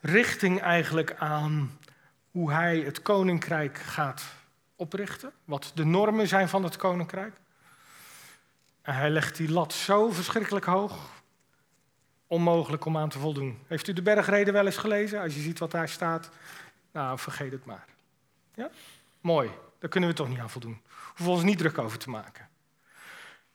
richting 0.06 0.60
eigenlijk 0.60 1.14
aan 1.18 1.78
hoe 2.30 2.52
hij 2.52 2.78
het 2.78 3.02
koninkrijk 3.02 3.78
gaat 3.78 4.24
oprichten. 4.76 5.32
Wat 5.44 5.72
de 5.74 5.84
normen 5.84 6.28
zijn 6.28 6.48
van 6.48 6.64
het 6.64 6.76
koninkrijk. 6.76 7.34
En 8.82 8.94
hij 8.94 9.10
legt 9.10 9.36
die 9.36 9.50
lat 9.50 9.72
zo 9.72 10.10
verschrikkelijk 10.10 10.64
hoog. 10.64 11.14
Onmogelijk 12.26 12.84
om 12.84 12.96
aan 12.96 13.08
te 13.08 13.18
voldoen. 13.18 13.58
Heeft 13.66 13.88
u 13.88 13.92
de 13.92 14.02
bergreden 14.02 14.52
wel 14.52 14.66
eens 14.66 14.76
gelezen? 14.76 15.20
Als 15.20 15.34
je 15.34 15.40
ziet 15.40 15.58
wat 15.58 15.70
daar 15.70 15.88
staat, 15.88 16.30
nou 16.92 17.18
vergeet 17.18 17.52
het 17.52 17.64
maar. 17.64 17.84
Ja? 18.54 18.70
Mooi, 19.20 19.50
daar 19.78 19.90
kunnen 19.90 20.08
we 20.08 20.14
toch 20.14 20.28
niet 20.28 20.38
aan 20.38 20.50
voldoen. 20.50 20.80
Hoeven 21.14 21.34
ons 21.34 21.42
niet 21.42 21.58
druk 21.58 21.78
over 21.78 21.98
te 21.98 22.10
maken. 22.10 22.48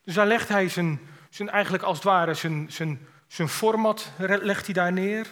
Dus 0.04 0.14
dan 0.14 0.28
legt 0.28 0.50
hij 0.50 0.70
zijn, 0.70 1.00
zijn 1.30 1.50
eigenlijk 1.50 1.84
als 1.84 1.96
het 1.96 2.06
ware 2.06 2.34
zijn, 2.34 2.72
zijn, 2.72 3.08
zijn 3.28 3.50
format 3.50 4.12
legt 4.18 4.66
hij 4.66 4.74
daar 4.74 4.92
neer. 4.92 5.28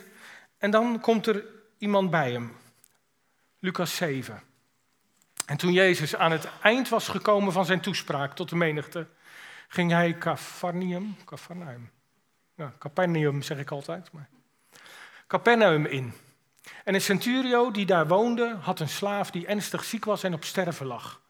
En 0.60 0.72
dan 0.72 1.00
komt 1.00 1.28
er 1.28 1.46
iemand 1.78 2.10
bij 2.10 2.32
hem. 2.32 2.56
Lucas 3.60 3.96
7. 3.96 4.42
En 5.46 5.58
toen 5.58 5.74
Jezus 5.74 6.16
aan 6.16 6.32
het 6.32 6.48
eind 6.62 6.90
was 6.90 7.08
gekomen 7.08 7.54
van 7.54 7.66
zijn 7.66 7.82
toespraak 7.82 8.36
tot 8.36 8.50
de 8.50 8.56
menigte, 8.56 9.08
ging 9.68 9.92
hij 9.92 10.18
Capernaum, 10.18 11.16
Capernaum, 11.26 11.90
ja, 12.56 12.74
Capernaum 12.80 13.42
zeg 13.42 13.58
ik 13.58 13.72
altijd, 13.72 14.12
maar 14.12 14.30
Capernaum 15.28 15.86
in. 15.86 16.14
En 16.84 16.94
een 16.94 17.02
centurio 17.02 17.72
die 17.72 17.86
daar 17.86 18.08
woonde, 18.08 18.56
had 18.62 18.80
een 18.80 18.90
slaaf 18.90 19.32
die 19.32 19.48
ernstig 19.48 19.84
ziek 19.84 20.06
was 20.06 20.24
en 20.24 20.34
op 20.34 20.44
sterven 20.44 20.86
lag. 20.86 21.22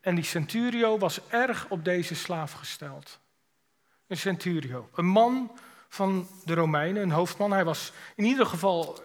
En 0.00 0.14
die 0.14 0.24
centurio 0.24 0.98
was 0.98 1.20
erg 1.28 1.66
op 1.68 1.84
deze 1.84 2.14
slaaf 2.14 2.52
gesteld. 2.52 3.18
Een 4.06 4.16
centurio, 4.16 4.88
een 4.94 5.06
man 5.06 5.58
van 5.90 6.28
de 6.44 6.54
Romeinen, 6.54 7.02
een 7.02 7.10
hoofdman. 7.10 7.52
Hij 7.52 7.64
was 7.64 7.92
in 8.14 8.24
ieder 8.24 8.46
geval, 8.46 9.02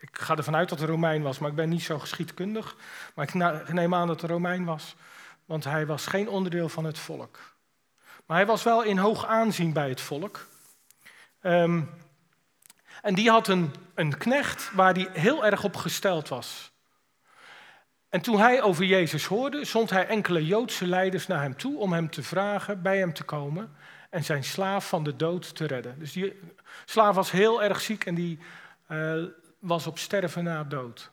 ik 0.00 0.18
ga 0.18 0.36
ervan 0.36 0.56
uit 0.56 0.68
dat 0.68 0.78
hij 0.78 0.88
Romein 0.88 1.22
was, 1.22 1.38
maar 1.38 1.50
ik 1.50 1.56
ben 1.56 1.68
niet 1.68 1.82
zo 1.82 1.98
geschiedkundig. 1.98 2.76
Maar 3.14 3.24
ik 3.24 3.72
neem 3.72 3.94
aan 3.94 4.06
dat 4.06 4.20
hij 4.20 4.30
Romein 4.30 4.64
was, 4.64 4.96
want 5.44 5.64
hij 5.64 5.86
was 5.86 6.06
geen 6.06 6.28
onderdeel 6.28 6.68
van 6.68 6.84
het 6.84 6.98
volk. 6.98 7.38
Maar 8.26 8.36
hij 8.36 8.46
was 8.46 8.62
wel 8.62 8.82
in 8.82 8.98
hoog 8.98 9.26
aanzien 9.26 9.72
bij 9.72 9.88
het 9.88 10.00
volk. 10.00 10.46
Ehm, 11.40 11.82
en 13.02 13.14
die 13.14 13.30
had 13.30 13.48
een, 13.48 13.74
een 13.94 14.18
knecht 14.18 14.70
waar 14.72 14.94
hij 14.94 15.08
heel 15.12 15.44
erg 15.44 15.64
op 15.64 15.76
gesteld 15.76 16.28
was. 16.28 16.72
En 18.08 18.20
toen 18.20 18.38
hij 18.38 18.62
over 18.62 18.84
Jezus 18.84 19.24
hoorde, 19.24 19.64
zond 19.64 19.90
hij 19.90 20.06
enkele 20.06 20.46
Joodse 20.46 20.86
leiders 20.86 21.26
naar 21.26 21.42
hem 21.42 21.56
toe 21.56 21.78
om 21.78 21.92
hem 21.92 22.10
te 22.10 22.22
vragen 22.22 22.82
bij 22.82 22.98
hem 22.98 23.12
te 23.12 23.24
komen 23.24 23.76
en 24.14 24.24
zijn 24.24 24.44
slaaf 24.44 24.88
van 24.88 25.04
de 25.04 25.16
dood 25.16 25.54
te 25.54 25.66
redden. 25.66 25.98
Dus 25.98 26.12
die 26.12 26.40
slaaf 26.84 27.14
was 27.14 27.30
heel 27.30 27.62
erg 27.62 27.80
ziek 27.80 28.04
en 28.04 28.14
die 28.14 28.38
uh, 28.90 29.24
was 29.58 29.86
op 29.86 29.98
sterven 29.98 30.44
na 30.44 30.64
dood. 30.64 31.10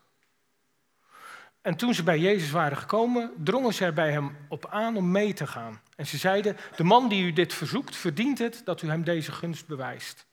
En 1.61 1.75
toen 1.75 1.93
ze 1.93 2.03
bij 2.03 2.19
Jezus 2.19 2.51
waren 2.51 2.77
gekomen, 2.77 3.31
drongen 3.37 3.73
zij 3.73 3.93
bij 3.93 4.11
hem 4.11 4.37
op 4.49 4.67
aan 4.69 4.97
om 4.97 5.11
mee 5.11 5.33
te 5.33 5.47
gaan. 5.47 5.81
En 5.95 6.07
ze 6.07 6.17
zeiden: 6.17 6.57
De 6.75 6.83
man 6.83 7.09
die 7.09 7.23
u 7.23 7.33
dit 7.33 7.53
verzoekt, 7.53 7.95
verdient 7.95 8.37
het 8.37 8.61
dat 8.65 8.81
u 8.81 8.87
hem 8.87 9.03
deze 9.03 9.31
gunst 9.31 9.67
bewijst. 9.67 10.25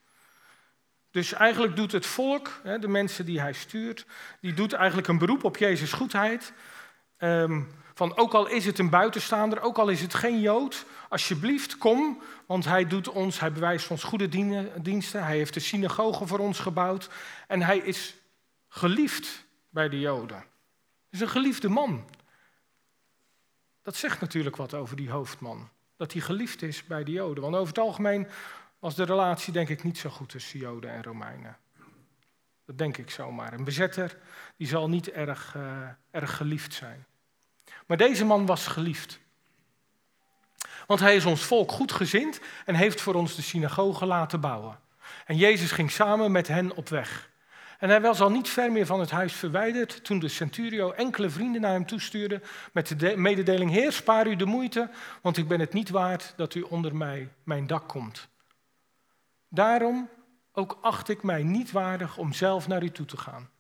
Dus 1.11 1.33
eigenlijk 1.33 1.76
doet 1.76 1.92
het 1.92 2.07
volk, 2.07 2.61
de 2.81 2.88
mensen 2.88 3.24
die 3.24 3.40
hij 3.40 3.52
stuurt, 3.52 4.07
die 4.40 4.54
doet 4.54 4.72
eigenlijk 4.72 5.09
een 5.09 5.18
beroep 5.18 5.44
op 5.44 5.57
Jezus' 5.57 5.92
goedheid. 5.92 6.52
Ehm, 7.16 7.62
van 7.94 8.16
ook 8.16 8.35
al 8.35 8.46
is 8.46 8.64
het 8.64 8.78
een 8.78 8.90
buitenstaander, 8.90 9.61
ook 9.61 9.78
al 9.78 9.88
is 9.88 10.00
het 10.00 10.14
geen 10.14 10.40
Jood, 10.40 10.85
alsjeblieft 11.09 11.79
kom, 11.79 12.23
want 12.47 12.64
hij 12.64 12.87
doet 12.87 13.09
ons, 13.09 13.40
hij 13.40 13.53
bewijst 13.53 13.90
ons 13.90 14.03
goede 14.03 14.29
diensten, 14.83 15.25
hij 15.25 15.37
heeft 15.37 15.55
de 15.55 15.61
synagoge 15.61 16.27
voor 16.27 16.38
ons 16.38 16.59
gebouwd 16.59 17.11
en 17.47 17.62
hij 17.62 17.79
is 17.79 18.14
geliefd 18.68 19.47
bij 19.68 19.88
de 19.88 20.01
Joden. 20.01 20.37
Hij 20.37 20.47
is 21.11 21.21
een 21.21 21.29
geliefde 21.29 21.68
man. 21.68 22.05
Dat 23.83 23.97
zegt 23.97 24.21
natuurlijk 24.21 24.57
wat 24.57 24.75
over 24.75 24.97
die 24.97 25.11
hoofdman, 25.11 25.68
dat 25.97 26.12
hij 26.12 26.23
geliefd 26.23 26.62
is 26.62 26.85
bij 26.85 27.05
de 27.05 27.12
Joden. 27.12 27.42
Want 27.42 27.55
over 27.55 27.68
het 27.68 27.79
algemeen 27.79 28.27
was 28.79 28.94
de 28.94 29.05
relatie 29.05 29.53
denk 29.53 29.68
ik 29.68 29.83
niet 29.83 29.99
zo 29.99 30.11
goed 30.11 30.29
tussen 30.29 30.59
Joden 30.59 30.90
en 30.90 31.03
Romeinen. 31.03 31.57
Dat 32.64 32.79
denk 32.79 32.97
ik 32.97 33.11
zomaar. 33.11 33.53
Een 33.53 33.64
bezetter 33.64 34.18
die 34.57 34.66
zal 34.66 34.88
niet 34.88 35.11
erg, 35.11 35.55
uh, 35.57 35.88
erg 36.11 36.37
geliefd 36.37 36.75
zijn. 36.75 37.07
Maar 37.87 37.97
deze 37.97 38.25
man 38.25 38.47
was 38.47 38.66
geliefd. 38.66 39.21
Want 40.88 41.01
hij 41.01 41.16
is 41.16 41.24
ons 41.24 41.42
volk 41.42 41.72
goed 41.72 41.92
gezind 41.92 42.40
en 42.64 42.74
heeft 42.74 43.01
voor 43.01 43.14
ons 43.14 43.35
de 43.35 43.42
synagoge 43.42 44.07
laten 44.07 44.40
bouwen. 44.40 44.79
En 45.27 45.37
Jezus 45.37 45.70
ging 45.70 45.90
samen 45.90 46.33
met 46.33 46.48
hen 46.48 46.77
op 46.77 46.88
weg. 46.88 47.31
En 47.79 47.88
hij 47.88 48.01
was 48.01 48.20
al 48.20 48.31
niet 48.31 48.48
ver 48.48 48.72
meer 48.72 48.87
van 48.87 49.01
het 49.01 49.11
huis 49.11 49.33
verwijderd 49.33 50.05
toen 50.05 50.18
de 50.18 50.29
centurio 50.29 50.92
enkele 50.92 51.31
vrienden 51.31 51.61
naar 51.61 51.72
hem 51.72 51.87
toestuurde 51.87 52.40
met 52.72 53.01
de 53.01 53.16
mededeling: 53.16 53.70
Heer, 53.70 53.92
spaar 53.92 54.27
u 54.27 54.37
de 54.37 54.44
moeite, 54.44 54.90
want 55.22 55.37
ik 55.37 55.48
ben 55.48 55.61
het 55.61 55.72
niet 55.72 55.88
waard 55.88 56.33
dat 56.37 56.55
u 56.55 56.61
onder 56.61 56.96
mij, 56.96 57.29
mijn 57.42 57.66
dak 57.66 57.88
komt. 57.88 58.29
Daarom 59.48 60.09
ook 60.53 60.79
acht 60.81 61.09
ik 61.09 61.22
mij 61.22 61.42
niet 61.42 61.70
waardig 61.70 62.16
om 62.16 62.33
zelf 62.33 62.68
naar 62.68 62.83
u 62.83 62.90
toe 62.90 63.07
te 63.07 63.16
gaan. 63.16 63.51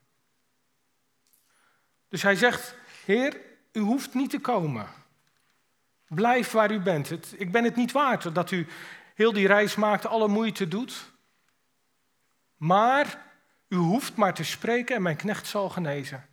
Dus 2.08 2.22
hij 2.22 2.34
zegt: 2.34 2.74
Heer, 3.04 3.36
u 3.72 3.80
hoeft 3.80 4.14
niet 4.14 4.30
te 4.30 4.40
komen. 4.40 4.88
Blijf 6.08 6.50
waar 6.50 6.70
u 6.70 6.80
bent. 6.80 7.08
Het, 7.08 7.34
ik 7.36 7.52
ben 7.52 7.64
het 7.64 7.76
niet 7.76 7.92
waard 7.92 8.34
dat 8.34 8.50
u 8.50 8.66
heel 9.14 9.32
die 9.32 9.46
reis 9.46 9.74
maakt, 9.74 10.06
alle 10.06 10.28
moeite 10.28 10.68
doet. 10.68 11.12
Maar 12.56 13.26
u 13.68 13.76
hoeft 13.76 14.16
maar 14.16 14.34
te 14.34 14.44
spreken 14.44 14.96
en 14.96 15.02
mijn 15.02 15.16
knecht 15.16 15.46
zal 15.46 15.68
genezen. 15.68 16.28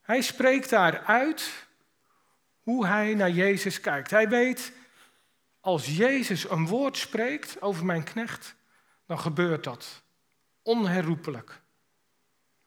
Hij 0.00 0.20
spreekt 0.20 0.70
daar 0.70 1.04
uit 1.04 1.66
hoe 2.60 2.86
hij 2.86 3.14
naar 3.14 3.30
Jezus 3.30 3.80
kijkt. 3.80 4.10
Hij 4.10 4.28
weet, 4.28 4.72
als 5.60 5.96
Jezus 5.96 6.50
een 6.50 6.66
woord 6.66 6.96
spreekt 6.96 7.62
over 7.62 7.84
mijn 7.84 8.04
knecht, 8.04 8.54
dan 9.06 9.18
gebeurt 9.18 9.64
dat. 9.64 10.02
Onherroepelijk. 10.62 11.60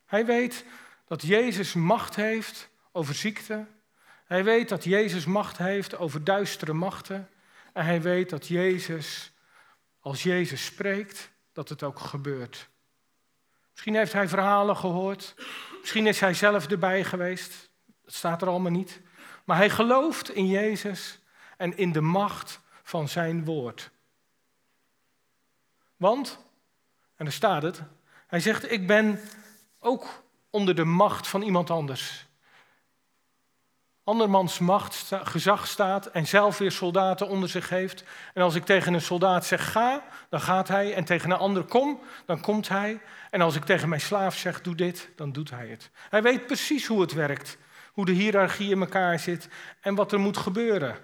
Hij 0.05 0.25
weet 0.25 0.65
dat 1.05 1.21
Jezus 1.21 1.73
macht 1.73 2.15
heeft 2.15 2.69
over 2.91 3.15
ziekte. 3.15 3.65
Hij 4.25 4.43
weet 4.43 4.69
dat 4.69 4.83
Jezus 4.83 5.25
macht 5.25 5.57
heeft 5.57 5.97
over 5.97 6.23
duistere 6.23 6.73
machten. 6.73 7.29
En 7.73 7.85
hij 7.85 8.01
weet 8.01 8.29
dat 8.29 8.47
Jezus, 8.47 9.31
als 9.99 10.23
Jezus 10.23 10.65
spreekt, 10.65 11.31
dat 11.53 11.69
het 11.69 11.83
ook 11.83 11.99
gebeurt. 11.99 12.69
Misschien 13.71 13.95
heeft 13.95 14.13
hij 14.13 14.27
verhalen 14.27 14.77
gehoord. 14.77 15.35
Misschien 15.79 16.07
is 16.07 16.19
hij 16.19 16.33
zelf 16.33 16.67
erbij 16.67 17.03
geweest. 17.03 17.69
Dat 18.03 18.13
staat 18.13 18.41
er 18.41 18.47
allemaal 18.47 18.71
niet. 18.71 19.01
Maar 19.43 19.57
hij 19.57 19.69
gelooft 19.69 20.29
in 20.29 20.47
Jezus 20.47 21.19
en 21.57 21.77
in 21.77 21.91
de 21.91 22.01
macht 22.01 22.59
van 22.83 23.09
zijn 23.09 23.45
woord. 23.45 23.91
Want, 25.97 26.39
en 27.15 27.25
daar 27.25 27.33
staat 27.33 27.61
het, 27.61 27.81
hij 28.27 28.39
zegt, 28.39 28.71
ik 28.71 28.87
ben 28.87 29.19
ook 29.79 30.23
onder 30.49 30.75
de 30.75 30.83
macht 30.83 31.27
van 31.27 31.41
iemand 31.41 31.69
anders. 31.69 32.27
Andermans 34.05 34.59
macht, 34.59 35.11
gezag 35.23 35.67
staat 35.67 36.05
en 36.05 36.27
zelf 36.27 36.57
weer 36.57 36.71
soldaten 36.71 37.27
onder 37.27 37.49
zich 37.49 37.69
heeft. 37.69 38.03
En 38.33 38.41
als 38.41 38.55
ik 38.55 38.65
tegen 38.65 38.93
een 38.93 39.01
soldaat 39.01 39.45
zeg 39.45 39.71
ga, 39.71 40.03
dan 40.29 40.41
gaat 40.41 40.67
hij. 40.67 40.93
En 40.93 41.03
tegen 41.03 41.31
een 41.31 41.37
ander 41.37 41.63
kom, 41.63 41.99
dan 42.25 42.41
komt 42.41 42.67
hij. 42.67 43.01
En 43.29 43.41
als 43.41 43.55
ik 43.55 43.63
tegen 43.63 43.89
mijn 43.89 44.01
slaaf 44.01 44.35
zeg 44.35 44.61
doe 44.61 44.75
dit, 44.75 45.09
dan 45.15 45.31
doet 45.31 45.49
hij 45.49 45.67
het. 45.67 45.89
Hij 46.09 46.21
weet 46.21 46.45
precies 46.45 46.85
hoe 46.85 47.01
het 47.01 47.13
werkt, 47.13 47.57
hoe 47.93 48.05
de 48.05 48.11
hiërarchie 48.11 48.71
in 48.71 48.79
elkaar 48.79 49.19
zit 49.19 49.47
en 49.81 49.95
wat 49.95 50.11
er 50.11 50.19
moet 50.19 50.37
gebeuren. 50.37 50.97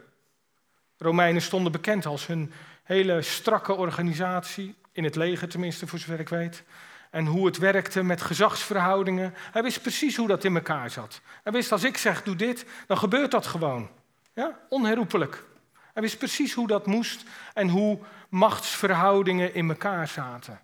Romeinen 0.98 1.42
stonden 1.42 1.72
bekend 1.72 2.06
als 2.06 2.28
hun 2.28 2.54
hele 2.84 3.22
strakke 3.22 3.74
organisatie, 3.74 4.76
in 4.92 5.04
het 5.04 5.16
leger 5.16 5.50
tenminste, 5.50 5.88
voor 5.88 6.00
zover 6.00 6.20
ik 6.20 6.30
weet 6.30 6.64
en 7.12 7.26
hoe 7.26 7.46
het 7.46 7.58
werkte 7.58 8.04
met 8.04 8.22
gezagsverhoudingen. 8.22 9.34
Hij 9.52 9.64
wist 9.64 9.82
precies 9.82 10.16
hoe 10.16 10.28
dat 10.28 10.44
in 10.44 10.56
elkaar 10.56 10.90
zat. 10.90 11.22
Hij 11.44 11.52
wist 11.52 11.72
als 11.72 11.84
ik 11.84 11.98
zeg 11.98 12.24
doe 12.24 12.36
dit, 12.36 12.66
dan 12.88 12.98
gebeurt 12.98 13.32
dat 13.32 13.48
gewoon. 13.48 13.90
Ja? 14.34 14.60
Onherroepelijk. 14.70 15.44
Hij 15.94 16.02
wist 16.02 16.18
precies 16.18 16.54
hoe 16.54 16.68
dat 16.68 16.86
moest 16.86 17.24
en 17.54 17.70
hoe 17.70 18.00
machtsverhoudingen 18.30 19.54
in 19.54 19.70
elkaar 19.70 20.08
zaten. 20.08 20.60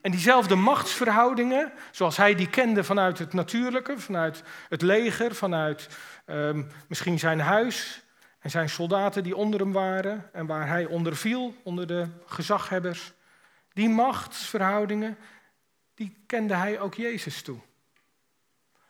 En 0.00 0.10
diezelfde 0.10 0.54
machtsverhoudingen, 0.54 1.72
zoals 1.90 2.16
hij 2.16 2.34
die 2.34 2.48
kende 2.48 2.84
vanuit 2.84 3.18
het 3.18 3.32
natuurlijke, 3.32 3.98
vanuit 3.98 4.42
het 4.68 4.82
leger, 4.82 5.34
vanuit 5.34 5.88
ehm, 6.24 6.62
misschien 6.88 7.18
zijn 7.18 7.40
huis 7.40 8.02
en 8.38 8.50
zijn 8.50 8.68
soldaten 8.68 9.22
die 9.22 9.36
onder 9.36 9.60
hem 9.60 9.72
waren 9.72 10.28
en 10.32 10.46
waar 10.46 10.68
hij 10.68 10.84
onder 10.84 11.16
viel, 11.16 11.54
onder 11.62 11.86
de 11.86 12.06
gezaghebbers, 12.26 13.12
die 13.76 13.88
machtsverhoudingen, 13.88 15.18
die 15.94 16.16
kende 16.26 16.54
hij 16.54 16.80
ook 16.80 16.94
Jezus 16.94 17.42
toe. 17.42 17.58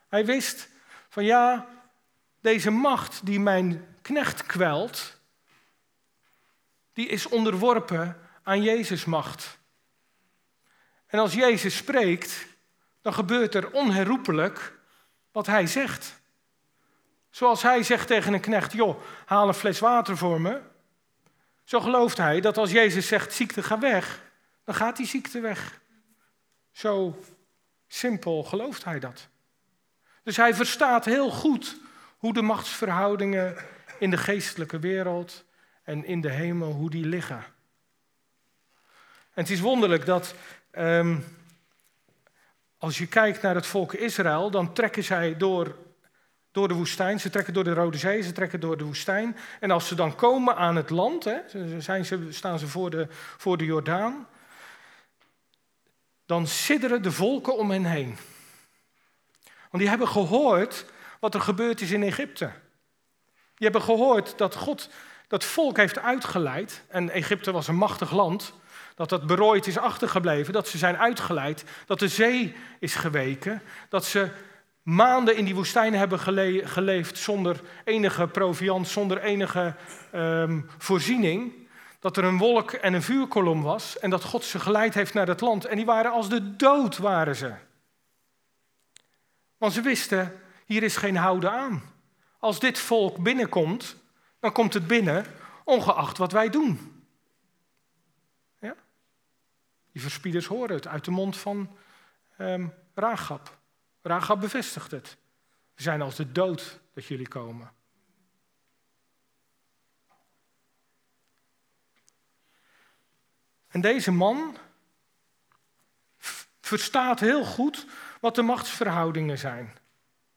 Hij 0.07 0.25
wist 0.25 0.69
van 1.09 1.23
ja, 1.23 1.67
deze 2.41 2.71
macht 2.71 3.25
die 3.25 3.39
mijn 3.39 3.95
knecht 4.01 4.45
kwelt, 4.45 5.19
die 6.93 7.07
is 7.07 7.27
onderworpen 7.27 8.21
aan 8.43 8.61
Jezus' 8.61 9.05
macht. 9.05 9.57
En 11.07 11.19
als 11.19 11.33
Jezus 11.33 11.75
spreekt, 11.75 12.45
dan 13.01 13.13
gebeurt 13.13 13.55
er 13.55 13.71
onherroepelijk 13.71 14.79
wat 15.31 15.45
hij 15.45 15.67
zegt. 15.67 16.21
Zoals 17.29 17.61
hij 17.61 17.83
zegt 17.83 18.07
tegen 18.07 18.33
een 18.33 18.39
knecht: 18.39 18.73
Joh, 18.73 19.01
haal 19.25 19.47
een 19.47 19.53
fles 19.53 19.79
water 19.79 20.17
voor 20.17 20.41
me. 20.41 20.61
Zo 21.63 21.79
gelooft 21.79 22.17
hij 22.17 22.41
dat 22.41 22.57
als 22.57 22.71
Jezus 22.71 23.07
zegt: 23.07 23.33
Ziekte, 23.33 23.63
ga 23.63 23.79
weg, 23.79 24.25
dan 24.67 24.75
gaat 24.75 24.97
die 24.97 25.07
ziekte 25.07 25.39
weg. 25.39 25.81
Zo 26.71 27.23
simpel 27.87 28.43
gelooft 28.43 28.83
hij 28.83 28.99
dat. 28.99 29.27
Dus 30.23 30.37
hij 30.37 30.53
verstaat 30.53 31.05
heel 31.05 31.29
goed 31.29 31.77
hoe 32.17 32.33
de 32.33 32.41
machtsverhoudingen 32.41 33.55
in 33.99 34.09
de 34.09 34.17
geestelijke 34.17 34.79
wereld 34.79 35.43
en 35.83 36.05
in 36.05 36.21
de 36.21 36.31
hemel, 36.31 36.71
hoe 36.71 36.89
die 36.89 37.05
liggen. 37.05 37.43
En 39.33 39.43
het 39.43 39.49
is 39.49 39.59
wonderlijk 39.59 40.05
dat 40.05 40.33
um, 40.77 41.23
als 42.77 42.97
je 42.97 43.07
kijkt 43.07 43.41
naar 43.41 43.55
het 43.55 43.67
volk 43.67 43.93
Israël, 43.93 44.51
dan 44.51 44.73
trekken 44.73 45.03
zij 45.03 45.37
door, 45.37 45.75
door 46.51 46.67
de 46.67 46.73
woestijn. 46.73 47.19
Ze 47.19 47.29
trekken 47.29 47.53
door 47.53 47.63
de 47.63 47.73
Rode 47.73 47.97
Zee, 47.97 48.21
ze 48.21 48.31
trekken 48.31 48.59
door 48.59 48.77
de 48.77 48.83
woestijn. 48.83 49.37
En 49.59 49.71
als 49.71 49.87
ze 49.87 49.95
dan 49.95 50.15
komen 50.15 50.55
aan 50.55 50.75
het 50.75 50.89
land, 50.89 51.23
hè, 51.23 51.39
zijn 51.81 52.05
ze, 52.05 52.27
staan 52.29 52.59
ze 52.59 52.67
voor 52.67 52.89
de, 52.89 53.07
voor 53.37 53.57
de 53.57 53.65
Jordaan, 53.65 54.27
dan 56.27 56.47
sidderen 56.47 57.01
de 57.01 57.11
volken 57.11 57.57
om 57.57 57.71
hen 57.71 57.85
heen. 57.85 58.17
Want 59.43 59.83
die 59.83 59.89
hebben 59.89 60.07
gehoord 60.07 60.85
wat 61.19 61.33
er 61.33 61.41
gebeurd 61.41 61.81
is 61.81 61.91
in 61.91 62.03
Egypte. 62.03 62.51
Die 63.55 63.67
hebben 63.69 63.81
gehoord 63.81 64.37
dat 64.37 64.55
God 64.55 64.89
dat 65.27 65.43
volk 65.43 65.77
heeft 65.77 65.99
uitgeleid. 65.99 66.83
En 66.87 67.09
Egypte 67.09 67.51
was 67.51 67.67
een 67.67 67.75
machtig 67.75 68.11
land. 68.11 68.53
Dat 68.95 69.09
dat 69.09 69.27
berooid 69.27 69.67
is 69.67 69.77
achtergebleven. 69.77 70.53
Dat 70.53 70.67
ze 70.67 70.77
zijn 70.77 70.97
uitgeleid. 70.97 71.63
Dat 71.85 71.99
de 71.99 72.07
zee 72.07 72.55
is 72.79 72.95
geweken. 72.95 73.61
Dat 73.89 74.05
ze 74.05 74.29
maanden 74.81 75.35
in 75.37 75.45
die 75.45 75.55
woestijn 75.55 75.93
hebben 75.93 76.19
geleefd 76.63 77.17
zonder 77.17 77.61
enige 77.83 78.27
proviant, 78.27 78.87
zonder 78.87 79.21
enige 79.21 79.75
um, 80.15 80.69
voorziening. 80.77 81.66
Dat 82.07 82.17
er 82.17 82.23
een 82.23 82.37
wolk 82.37 82.71
en 82.71 82.93
een 82.93 83.01
vuurkolom 83.01 83.61
was. 83.61 83.99
En 83.99 84.09
dat 84.09 84.23
God 84.23 84.43
ze 84.43 84.59
geleid 84.59 84.93
heeft 84.93 85.13
naar 85.13 85.27
het 85.27 85.41
land. 85.41 85.65
En 85.65 85.75
die 85.75 85.85
waren 85.85 86.11
als 86.11 86.29
de 86.29 86.55
dood, 86.55 86.97
waren 86.97 87.35
ze. 87.35 87.53
Want 89.57 89.73
ze 89.73 89.81
wisten, 89.81 90.41
hier 90.65 90.83
is 90.83 90.97
geen 90.97 91.15
houden 91.15 91.51
aan. 91.51 91.83
Als 92.39 92.59
dit 92.59 92.79
volk 92.79 93.17
binnenkomt, 93.17 93.95
dan 94.39 94.51
komt 94.51 94.73
het 94.73 94.87
binnen, 94.87 95.25
ongeacht 95.63 96.17
wat 96.17 96.31
wij 96.31 96.49
doen. 96.49 97.03
Ja? 98.59 98.75
Die 99.91 100.01
verspieders 100.01 100.45
horen 100.45 100.75
het 100.75 100.87
uit 100.87 101.05
de 101.05 101.11
mond 101.11 101.37
van 101.37 101.77
um, 102.37 102.73
Rahab. 102.93 103.57
Rahab 104.01 104.39
bevestigt 104.39 104.91
het. 104.91 105.17
We 105.75 105.81
zijn 105.81 106.01
als 106.01 106.15
de 106.15 106.31
dood 106.31 106.79
dat 106.93 107.05
jullie 107.05 107.27
komen. 107.27 107.71
En 113.67 113.81
deze 113.81 114.11
man 114.11 114.57
verstaat 116.61 117.19
heel 117.19 117.45
goed 117.45 117.85
wat 118.21 118.35
de 118.35 118.41
machtsverhoudingen 118.41 119.37
zijn 119.37 119.77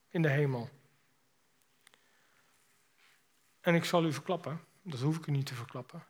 in 0.09 0.23
de 0.23 0.29
hemel. 0.29 0.69
En 3.61 3.75
ik 3.75 3.85
zal 3.85 4.05
u 4.05 4.12
verklappen, 4.12 4.64
dat 4.83 5.01
hoef 5.01 5.16
ik 5.16 5.27
u 5.27 5.31
niet 5.31 5.47
te 5.47 5.55
verklappen. 5.55 6.05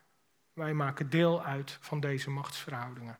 Wij 0.52 0.72
maken 0.72 1.10
deel 1.10 1.44
uit 1.44 1.78
van 1.80 2.00
deze 2.00 2.30
machtsverhoudingen. 2.30 3.18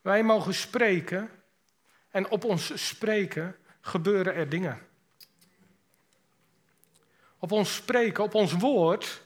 Wij 0.00 0.22
mogen 0.22 0.54
spreken 0.54 1.30
en 2.08 2.30
op 2.30 2.44
ons 2.44 2.86
spreken 2.86 3.56
gebeuren 3.80 4.34
er 4.34 4.48
dingen. 4.48 4.86
Op 7.38 7.52
ons 7.52 7.74
spreken, 7.74 8.24
op 8.24 8.34
ons 8.34 8.52
woord 8.52 9.22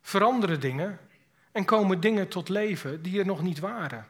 veranderen 0.00 0.60
dingen 0.60 1.09
en 1.52 1.64
komen 1.64 2.00
dingen 2.00 2.28
tot 2.28 2.48
leven 2.48 3.02
die 3.02 3.18
er 3.18 3.26
nog 3.26 3.42
niet 3.42 3.58
waren. 3.58 4.06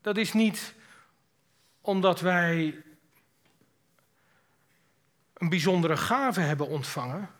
Dat 0.00 0.16
is 0.16 0.32
niet 0.32 0.74
omdat 1.80 2.20
wij 2.20 2.82
een 5.34 5.48
bijzondere 5.48 5.96
gave 5.96 6.40
hebben 6.40 6.68
ontvangen. 6.68 7.30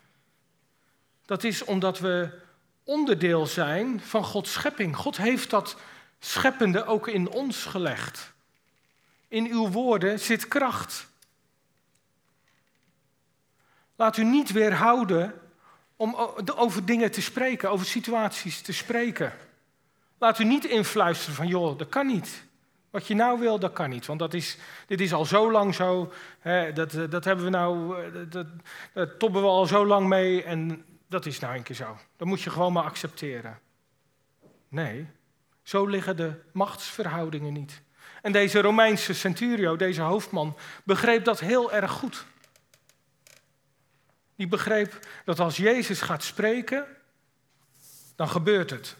Dat 1.24 1.44
is 1.44 1.64
omdat 1.64 1.98
we 1.98 2.40
onderdeel 2.84 3.46
zijn 3.46 4.00
van 4.00 4.24
Gods 4.24 4.52
schepping. 4.52 4.96
God 4.96 5.16
heeft 5.16 5.50
dat 5.50 5.76
scheppende 6.18 6.84
ook 6.84 7.08
in 7.08 7.30
ons 7.30 7.64
gelegd. 7.64 8.32
In 9.28 9.46
uw 9.46 9.68
woorden 9.68 10.20
zit 10.20 10.48
kracht. 10.48 11.06
Laat 13.96 14.16
u 14.16 14.24
niet 14.24 14.52
weerhouden 14.52 15.41
om 16.02 16.16
over 16.56 16.84
dingen 16.84 17.10
te 17.10 17.22
spreken, 17.22 17.70
over 17.70 17.86
situaties 17.86 18.60
te 18.60 18.72
spreken. 18.72 19.32
Laat 20.18 20.38
u 20.38 20.44
niet 20.44 20.64
influisteren 20.64 21.34
van, 21.34 21.46
joh, 21.46 21.78
dat 21.78 21.88
kan 21.88 22.06
niet. 22.06 22.44
Wat 22.90 23.06
je 23.06 23.14
nou 23.14 23.40
wil, 23.40 23.58
dat 23.58 23.72
kan 23.72 23.90
niet. 23.90 24.06
Want 24.06 24.18
dat 24.18 24.34
is, 24.34 24.58
dit 24.86 25.00
is 25.00 25.12
al 25.12 25.24
zo 25.24 25.50
lang 25.50 25.74
zo. 25.74 26.12
Hè, 26.38 26.72
dat, 26.72 26.94
eh, 26.94 27.10
dat 27.10 27.24
hebben 27.24 27.44
we 27.44 27.50
nou. 27.50 28.02
Eh, 28.02 28.10
dat, 28.28 28.46
dat 28.92 29.18
toppen 29.18 29.40
we 29.40 29.46
al 29.46 29.66
zo 29.66 29.86
lang 29.86 30.08
mee. 30.08 30.42
En 30.42 30.84
dat 31.08 31.26
is 31.26 31.38
nou 31.38 31.56
een 31.56 31.62
keer 31.62 31.76
zo. 31.76 31.96
Dat 32.16 32.28
moet 32.28 32.42
je 32.42 32.50
gewoon 32.50 32.72
maar 32.72 32.84
accepteren. 32.84 33.58
Nee, 34.68 35.06
zo 35.62 35.86
liggen 35.86 36.16
de 36.16 36.32
machtsverhoudingen 36.52 37.52
niet. 37.52 37.82
En 38.22 38.32
deze 38.32 38.60
Romeinse 38.60 39.14
centurio, 39.14 39.76
deze 39.76 40.02
hoofdman, 40.02 40.56
begreep 40.84 41.24
dat 41.24 41.40
heel 41.40 41.72
erg 41.72 41.90
goed. 41.90 42.26
Die 44.42 44.50
begreep 44.50 44.98
dat 45.24 45.40
als 45.40 45.56
Jezus 45.56 46.00
gaat 46.00 46.24
spreken, 46.24 46.86
dan 48.16 48.28
gebeurt 48.28 48.70
het. 48.70 48.96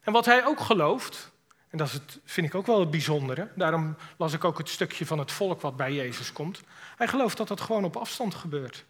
En 0.00 0.12
wat 0.12 0.24
hij 0.24 0.46
ook 0.46 0.60
gelooft, 0.60 1.32
en 1.68 1.78
dat 1.78 1.86
is 1.86 1.92
het, 1.92 2.20
vind 2.24 2.46
ik 2.46 2.54
ook 2.54 2.66
wel 2.66 2.80
het 2.80 2.90
bijzondere. 2.90 3.48
Daarom 3.56 3.96
las 4.16 4.32
ik 4.32 4.44
ook 4.44 4.58
het 4.58 4.68
stukje 4.68 5.06
van 5.06 5.18
het 5.18 5.32
volk 5.32 5.60
wat 5.60 5.76
bij 5.76 5.92
Jezus 5.92 6.32
komt. 6.32 6.60
Hij 6.96 7.08
gelooft 7.08 7.36
dat 7.36 7.48
dat 7.48 7.60
gewoon 7.60 7.84
op 7.84 7.96
afstand 7.96 8.34
gebeurt. 8.34 8.84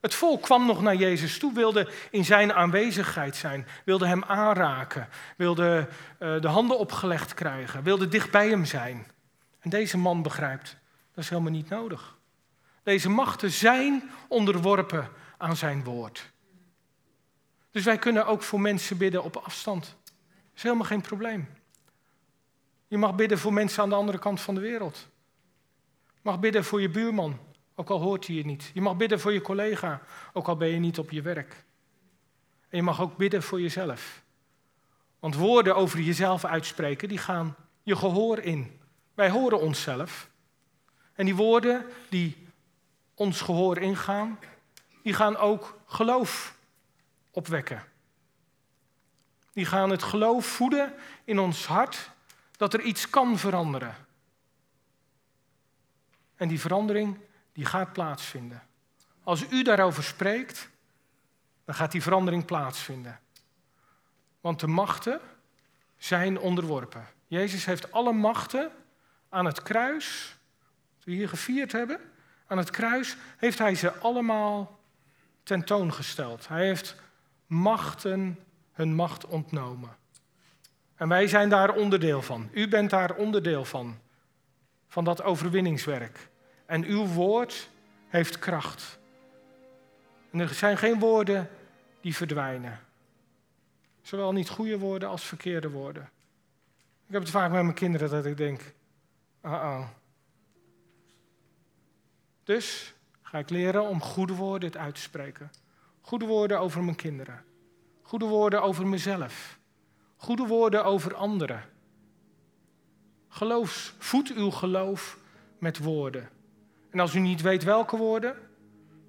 Het 0.00 0.14
volk 0.14 0.42
kwam 0.42 0.66
nog 0.66 0.82
naar 0.82 0.96
Jezus 0.96 1.38
toe, 1.38 1.54
wilde 1.54 1.90
in 2.10 2.24
zijn 2.24 2.52
aanwezigheid 2.52 3.36
zijn, 3.36 3.66
wilde 3.84 4.06
hem 4.06 4.24
aanraken, 4.24 5.08
wilde 5.36 5.88
uh, 6.18 6.40
de 6.40 6.48
handen 6.48 6.78
opgelegd 6.78 7.34
krijgen, 7.34 7.82
wilde 7.82 8.08
dicht 8.08 8.30
bij 8.30 8.48
hem 8.48 8.64
zijn. 8.64 9.06
En 9.60 9.70
deze 9.70 9.98
man 9.98 10.22
begrijpt, 10.22 10.76
dat 11.14 11.24
is 11.24 11.30
helemaal 11.30 11.52
niet 11.52 11.68
nodig. 11.68 12.15
Deze 12.86 13.08
machten 13.08 13.50
zijn 13.50 14.10
onderworpen 14.28 15.08
aan 15.36 15.56
zijn 15.56 15.84
woord. 15.84 16.30
Dus 17.70 17.84
wij 17.84 17.98
kunnen 17.98 18.26
ook 18.26 18.42
voor 18.42 18.60
mensen 18.60 18.96
bidden 18.96 19.22
op 19.22 19.36
afstand. 19.36 19.96
Dat 20.04 20.14
is 20.54 20.62
helemaal 20.62 20.86
geen 20.86 21.00
probleem. 21.00 21.48
Je 22.88 22.98
mag 22.98 23.14
bidden 23.14 23.38
voor 23.38 23.52
mensen 23.52 23.82
aan 23.82 23.88
de 23.88 23.94
andere 23.94 24.18
kant 24.18 24.40
van 24.40 24.54
de 24.54 24.60
wereld. 24.60 25.08
Je 26.04 26.20
mag 26.22 26.40
bidden 26.40 26.64
voor 26.64 26.80
je 26.80 26.88
buurman, 26.88 27.38
ook 27.74 27.90
al 27.90 28.00
hoort 28.00 28.26
hij 28.26 28.36
je 28.36 28.44
niet. 28.44 28.70
Je 28.74 28.80
mag 28.80 28.96
bidden 28.96 29.20
voor 29.20 29.32
je 29.32 29.40
collega, 29.40 30.02
ook 30.32 30.48
al 30.48 30.56
ben 30.56 30.68
je 30.68 30.78
niet 30.78 30.98
op 30.98 31.10
je 31.10 31.22
werk. 31.22 31.64
En 32.68 32.76
je 32.76 32.82
mag 32.82 33.00
ook 33.00 33.16
bidden 33.16 33.42
voor 33.42 33.60
jezelf. 33.60 34.22
Want 35.18 35.34
woorden 35.34 35.76
over 35.76 36.00
jezelf 36.00 36.44
uitspreken, 36.44 37.08
die 37.08 37.18
gaan 37.18 37.56
je 37.82 37.96
gehoor 37.96 38.38
in. 38.38 38.80
Wij 39.14 39.30
horen 39.30 39.60
onszelf. 39.60 40.30
En 41.14 41.24
die 41.24 41.34
woorden 41.34 41.86
die 42.08 42.45
ons 43.16 43.40
gehoor 43.40 43.78
ingaan, 43.78 44.38
die 45.02 45.14
gaan 45.14 45.36
ook 45.36 45.78
geloof 45.86 46.56
opwekken. 47.30 47.84
Die 49.52 49.66
gaan 49.66 49.90
het 49.90 50.02
geloof 50.02 50.46
voeden 50.46 50.94
in 51.24 51.38
ons 51.38 51.66
hart 51.66 52.10
dat 52.56 52.74
er 52.74 52.80
iets 52.80 53.10
kan 53.10 53.38
veranderen. 53.38 53.94
En 56.34 56.48
die 56.48 56.60
verandering 56.60 57.18
die 57.52 57.64
gaat 57.64 57.92
plaatsvinden. 57.92 58.62
Als 59.22 59.50
u 59.50 59.62
daarover 59.62 60.02
spreekt, 60.02 60.68
dan 61.64 61.74
gaat 61.74 61.92
die 61.92 62.02
verandering 62.02 62.44
plaatsvinden. 62.44 63.20
Want 64.40 64.60
de 64.60 64.66
machten 64.66 65.20
zijn 65.96 66.38
onderworpen. 66.38 67.06
Jezus 67.26 67.64
heeft 67.64 67.92
alle 67.92 68.12
machten 68.12 68.70
aan 69.28 69.44
het 69.44 69.62
kruis, 69.62 70.36
wat 70.96 71.04
we 71.04 71.12
hier 71.12 71.28
gevierd 71.28 71.72
hebben, 71.72 72.00
aan 72.46 72.58
het 72.58 72.70
kruis 72.70 73.16
heeft 73.36 73.58
hij 73.58 73.74
ze 73.74 73.92
allemaal 73.92 74.78
tentoongesteld. 75.42 76.48
Hij 76.48 76.66
heeft 76.66 76.96
machten 77.46 78.38
hun 78.72 78.94
macht 78.94 79.26
ontnomen. 79.26 79.96
En 80.94 81.08
wij 81.08 81.28
zijn 81.28 81.48
daar 81.48 81.74
onderdeel 81.74 82.22
van. 82.22 82.48
U 82.52 82.68
bent 82.68 82.90
daar 82.90 83.14
onderdeel 83.14 83.64
van, 83.64 83.98
van 84.88 85.04
dat 85.04 85.22
overwinningswerk. 85.22 86.28
En 86.66 86.84
uw 86.84 87.06
woord 87.06 87.70
heeft 88.08 88.38
kracht. 88.38 88.98
Er 90.30 90.48
zijn 90.48 90.78
geen 90.78 90.98
woorden 90.98 91.50
die 92.00 92.16
verdwijnen. 92.16 92.80
Zowel 94.02 94.32
niet 94.32 94.48
goede 94.48 94.78
woorden 94.78 95.08
als 95.08 95.24
verkeerde 95.24 95.70
woorden. 95.70 96.10
Ik 97.06 97.12
heb 97.12 97.22
het 97.22 97.30
vaak 97.30 97.50
met 97.50 97.62
mijn 97.62 97.74
kinderen 97.74 98.10
dat 98.10 98.26
ik 98.26 98.36
denk, 98.36 98.60
uh 99.44 99.52
oh. 99.52 99.88
Dus 102.46 102.94
ga 103.22 103.38
ik 103.38 103.50
leren 103.50 103.82
om 103.82 104.00
goede 104.00 104.34
woorden 104.34 104.78
uit 104.78 104.94
te 104.94 105.00
spreken. 105.00 105.50
Goede 106.00 106.26
woorden 106.26 106.60
over 106.60 106.84
mijn 106.84 106.96
kinderen. 106.96 107.44
Goede 108.02 108.24
woorden 108.24 108.62
over 108.62 108.86
mezelf. 108.86 109.58
Goede 110.16 110.46
woorden 110.46 110.84
over 110.84 111.14
anderen. 111.14 111.62
Geloof, 113.28 113.94
voed 113.98 114.32
uw 114.34 114.50
geloof 114.50 115.18
met 115.58 115.78
woorden. 115.78 116.28
En 116.90 117.00
als 117.00 117.14
u 117.14 117.18
niet 117.18 117.40
weet 117.40 117.64
welke 117.64 117.96
woorden, 117.96 118.36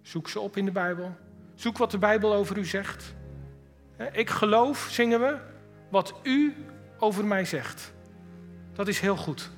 zoek 0.02 0.30
ze 0.30 0.40
op 0.40 0.58
in 0.58 0.66
de 0.66 0.72
Bijbel. 0.72 1.16
Zoek 1.56 1.78
wat 1.78 1.92
de 1.92 1.98
Bijbel 1.98 2.34
over 2.34 2.58
u 2.58 2.66
zegt. 2.66 3.16
Ik 4.12 4.30
geloof, 4.30 4.88
zingen 4.90 5.20
we, 5.20 5.38
wat 5.90 6.14
u 6.24 6.56
over 7.00 7.26
mij 7.26 7.46
zegt. 7.46 7.94
Dat 8.74 8.88
is 8.88 9.00
heel 9.00 9.18
goed. 9.18 9.50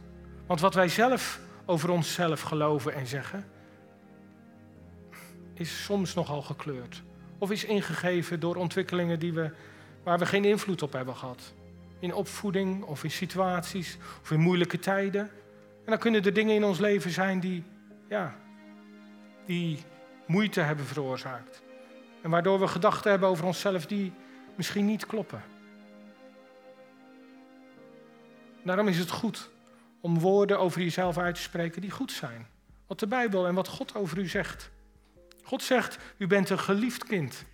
Want 0.46 0.60
wat 0.60 0.74
wij 0.74 0.88
zelf 0.88 1.40
over 1.66 1.90
onszelf 1.90 2.42
geloven 2.42 2.94
en 2.94 3.08
zeggen, 3.08 3.46
is 5.60 5.84
soms 5.84 6.14
nogal 6.14 6.42
gekleurd. 6.42 7.02
Of 7.38 7.52
is 7.52 7.66
ingegeven 7.66 8.40
door 8.40 8.56
ontwikkelingen 8.56 9.20
die 9.20 9.34
we, 9.34 9.52
waar 10.04 10.20
we 10.20 10.26
geen 10.26 10.46
invloed 10.46 10.82
op 10.82 10.94
hebben 10.94 11.16
gehad. 11.16 11.54
In 12.00 12.14
opvoeding 12.14 12.84
of 12.84 13.04
in 13.04 13.12
situaties 13.12 13.98
of 14.22 14.32
in 14.32 14.40
moeilijke 14.40 14.80
tijden. 14.80 15.22
En 15.86 15.86
dan 15.86 15.98
kunnen 15.98 16.24
er 16.24 16.34
dingen 16.34 16.56
in 16.56 16.64
ons 16.64 16.80
leven 16.80 17.12
zijn 17.12 17.40
die, 17.40 17.64
ja, 18.10 18.36
die 19.46 19.84
moeite 20.26 20.62
hebben 20.62 20.86
veroorzaakt. 20.86 21.62
En 22.22 22.30
waardoor 22.30 22.60
we 22.60 22.68
gedachten 22.68 23.12
hebben 23.12 23.30
over 23.30 23.46
onszelf 23.46 23.86
die 23.86 24.14
misschien 24.56 24.86
niet 24.86 25.06
kloppen. 25.06 25.42
Daarom 28.64 28.88
is 28.88 28.98
het 28.98 29.12
goed 29.12 29.50
om 30.02 30.20
woorden 30.20 30.60
over 30.60 30.82
jezelf 30.82 31.18
uit 31.18 31.36
te 31.36 31.42
spreken 31.42 31.82
die 31.82 31.92
goed 31.92 32.12
zijn. 32.12 32.48
Wat 32.88 33.00
de 33.00 33.08
Bijbel 33.08 33.48
en 33.48 33.56
wat 33.56 33.68
God 33.68 33.96
over 33.96 34.18
u 34.18 34.28
zegt. 34.28 34.70
God 35.50 35.64
zegt, 35.64 35.98
u 36.18 36.28
bent 36.28 36.50
een 36.50 36.60
geliefd 36.60 37.04
kind. 37.04 37.46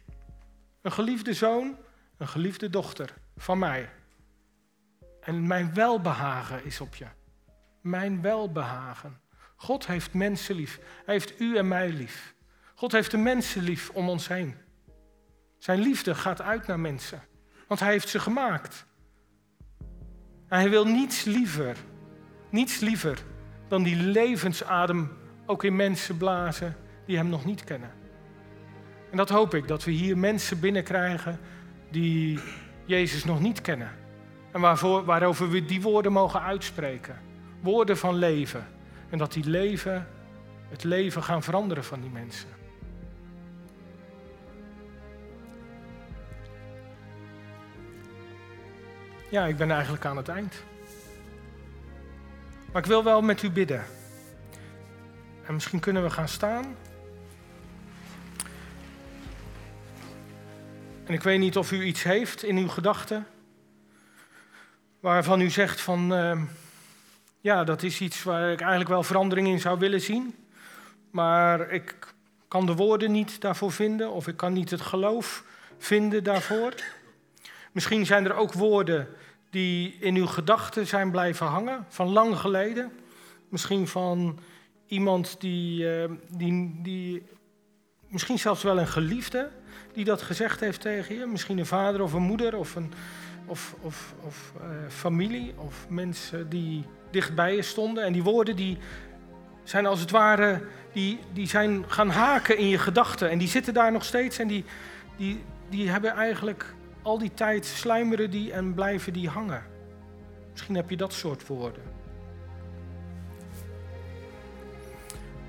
Een 0.82 0.92
geliefde 0.92 1.34
zoon, 1.34 1.78
een 2.18 2.28
geliefde 2.28 2.70
dochter 2.70 3.14
van 3.38 3.60
mij. 3.60 3.90
En 5.22 5.48
mijn 5.48 5.74
welbehagen 5.74 6.66
is 6.66 6.82
op 6.82 6.96
je. 6.96 7.06
Mijn 7.82 8.22
welbehagen. 8.22 9.20
God 9.56 9.88
heeft 9.88 10.14
mensen 10.14 10.56
lief. 10.56 10.80
Hij 11.06 11.14
heeft 11.14 11.40
u 11.40 11.58
en 11.58 11.68
mij 11.68 11.90
lief. 11.90 12.36
God 12.74 12.92
heeft 12.92 13.12
de 13.12 13.18
mensen 13.18 13.62
lief 13.62 13.90
om 13.90 14.10
ons 14.10 14.28
heen. 14.28 14.56
Zijn 15.58 15.80
liefde 15.80 16.16
gaat 16.16 16.42
uit 16.42 16.68
naar 16.68 16.80
mensen, 16.80 17.22
want 17.68 17.80
hij 17.80 17.92
heeft 17.92 18.10
ze 18.10 18.20
gemaakt. 18.20 18.86
En 20.48 20.60
hij 20.60 20.70
wil 20.70 20.86
niets 20.86 21.24
liever, 21.24 21.78
niets 22.50 22.80
liever 22.80 23.24
dan 23.68 23.84
die 23.84 23.96
levensadem 23.96 25.18
ook 25.46 25.64
in 25.64 25.76
mensen 25.76 26.18
blazen 26.18 26.84
die 27.06 27.18
hem 27.18 27.30
nog 27.30 27.46
niet 27.46 27.64
kennen. 27.64 27.92
En 29.12 29.18
dat 29.18 29.30
hoop 29.30 29.54
ik, 29.54 29.68
dat 29.68 29.84
we 29.84 29.92
hier 29.92 30.18
mensen 30.18 30.60
binnenkrijgen 30.60 31.40
die 31.90 32.40
Jezus 32.86 33.26
nog 33.26 33.40
niet 33.40 33.62
kennen. 33.62 33.92
En 34.52 34.62
waarvoor, 34.62 35.06
waarover 35.06 35.50
we 35.50 35.66
die 35.66 35.82
woorden 35.82 36.12
mogen 36.12 36.42
uitspreken. 36.42 37.20
Woorden 37.62 37.98
van 37.98 38.16
leven. 38.16 38.68
En 39.10 39.18
dat 39.18 39.34
die 39.34 39.50
leven, 39.50 40.08
het 40.70 40.84
leven 40.84 41.24
gaan 41.24 41.44
veranderen 41.44 41.84
van 41.84 42.02
die 42.02 42.10
mensen. 42.10 42.50
Ja, 49.30 49.46
ik 49.46 49.58
ben 49.58 49.72
eigenlijk 49.72 50.06
aan 50.06 50.18
het 50.18 50.28
eind. 50.28 50.64
Maar 52.72 52.82
ik 52.82 52.88
wil 52.88 53.04
wel 53.04 53.22
met 53.22 53.44
u 53.44 53.52
bidden. 53.52 53.84
En 55.46 55.54
misschien 55.54 55.80
kunnen 55.80 56.04
we 56.04 56.10
gaan 56.10 56.28
staan. 56.28 56.66
En 61.06 61.14
ik 61.14 61.24
weet 61.24 61.40
niet 61.40 61.58
of 61.58 61.72
u 61.72 61.84
iets 61.84 62.04
heeft 62.04 62.44
in 62.44 62.58
uw 62.58 62.68
gedachten. 62.68 63.28
Waarvan 65.00 65.42
u 65.42 65.50
zegt 65.50 65.82
van, 65.82 66.14
uh, 66.14 66.42
ja, 67.42 67.64
dat 67.64 67.84
is 67.84 68.02
iets 68.02 68.24
waar 68.24 68.52
ik 68.52 68.60
eigenlijk 68.60 68.90
wel 68.90 69.04
verandering 69.04 69.48
in 69.48 69.60
zou 69.60 69.80
willen 69.80 70.02
zien. 70.02 70.36
Maar 71.12 71.72
ik 71.72 72.14
kan 72.48 72.66
de 72.66 72.76
woorden 72.76 73.12
niet 73.12 73.42
daarvoor 73.42 73.72
vinden. 73.72 74.12
Of 74.12 74.28
ik 74.28 74.38
kan 74.38 74.54
niet 74.54 74.70
het 74.70 74.82
geloof 74.82 75.44
vinden 75.78 76.24
daarvoor. 76.24 76.74
Misschien 77.72 78.06
zijn 78.06 78.26
er 78.26 78.36
ook 78.36 78.54
woorden 78.54 79.08
die 79.50 79.98
in 80.00 80.16
uw 80.16 80.28
gedachten 80.28 80.88
zijn 80.88 81.12
blijven 81.12 81.46
hangen, 81.46 81.86
van 81.90 82.08
lang 82.08 82.38
geleden. 82.38 82.92
Misschien 83.50 83.88
van 83.88 84.40
iemand 84.88 85.36
die, 85.40 85.84
uh, 85.84 86.12
die, 86.30 86.80
die, 86.82 87.24
misschien 88.08 88.40
zelfs 88.40 88.64
wel 88.64 88.80
een 88.80 88.88
geliefde, 88.88 89.52
die 89.96 90.06
dat 90.06 90.22
gezegd 90.22 90.60
heeft 90.60 90.82
tegen 90.82 91.16
je. 91.16 91.26
Misschien 91.26 91.58
een 91.58 91.66
vader 91.66 92.02
of 92.02 92.14
een 92.14 92.22
moeder 92.22 92.56
of, 92.56 92.76
een, 92.76 92.94
of, 93.46 93.76
of, 93.82 94.14
of 94.22 94.54
uh, 94.58 94.68
familie 94.88 95.54
of 95.58 95.86
mensen 95.90 96.50
die 96.50 96.86
dichtbij 97.12 97.56
je 97.56 97.62
stonden. 97.62 98.04
En 98.04 98.14
die 98.14 98.24
woorden 98.24 98.56
die 98.56 98.78
zijn 99.64 99.86
als 99.86 100.00
het 100.00 100.12
ware, 100.12 100.62
die, 100.92 101.20
die 101.34 101.48
zijn 101.48 101.84
gaan 101.88 102.10
haken 102.10 102.58
in 102.58 102.68
je 102.68 102.78
gedachten. 102.78 103.30
En 103.30 103.38
die 103.38 103.48
zitten 103.48 103.74
daar 103.74 103.92
nog 103.92 104.04
steeds 104.04 104.40
en 104.40 104.48
die, 104.48 104.66
die, 105.18 105.44
die 105.70 105.90
hebben 105.90 106.12
eigenlijk 106.12 106.74
al 107.02 107.18
die 107.18 107.34
tijd 107.34 107.66
sluimeren 107.66 108.30
die 108.32 108.54
en 108.54 108.74
blijven 108.74 109.14
die 109.14 109.30
hangen. 109.30 109.64
Misschien 110.52 110.76
heb 110.76 110.90
je 110.90 110.98
dat 110.98 111.14
soort 111.14 111.48
woorden. 111.48 111.84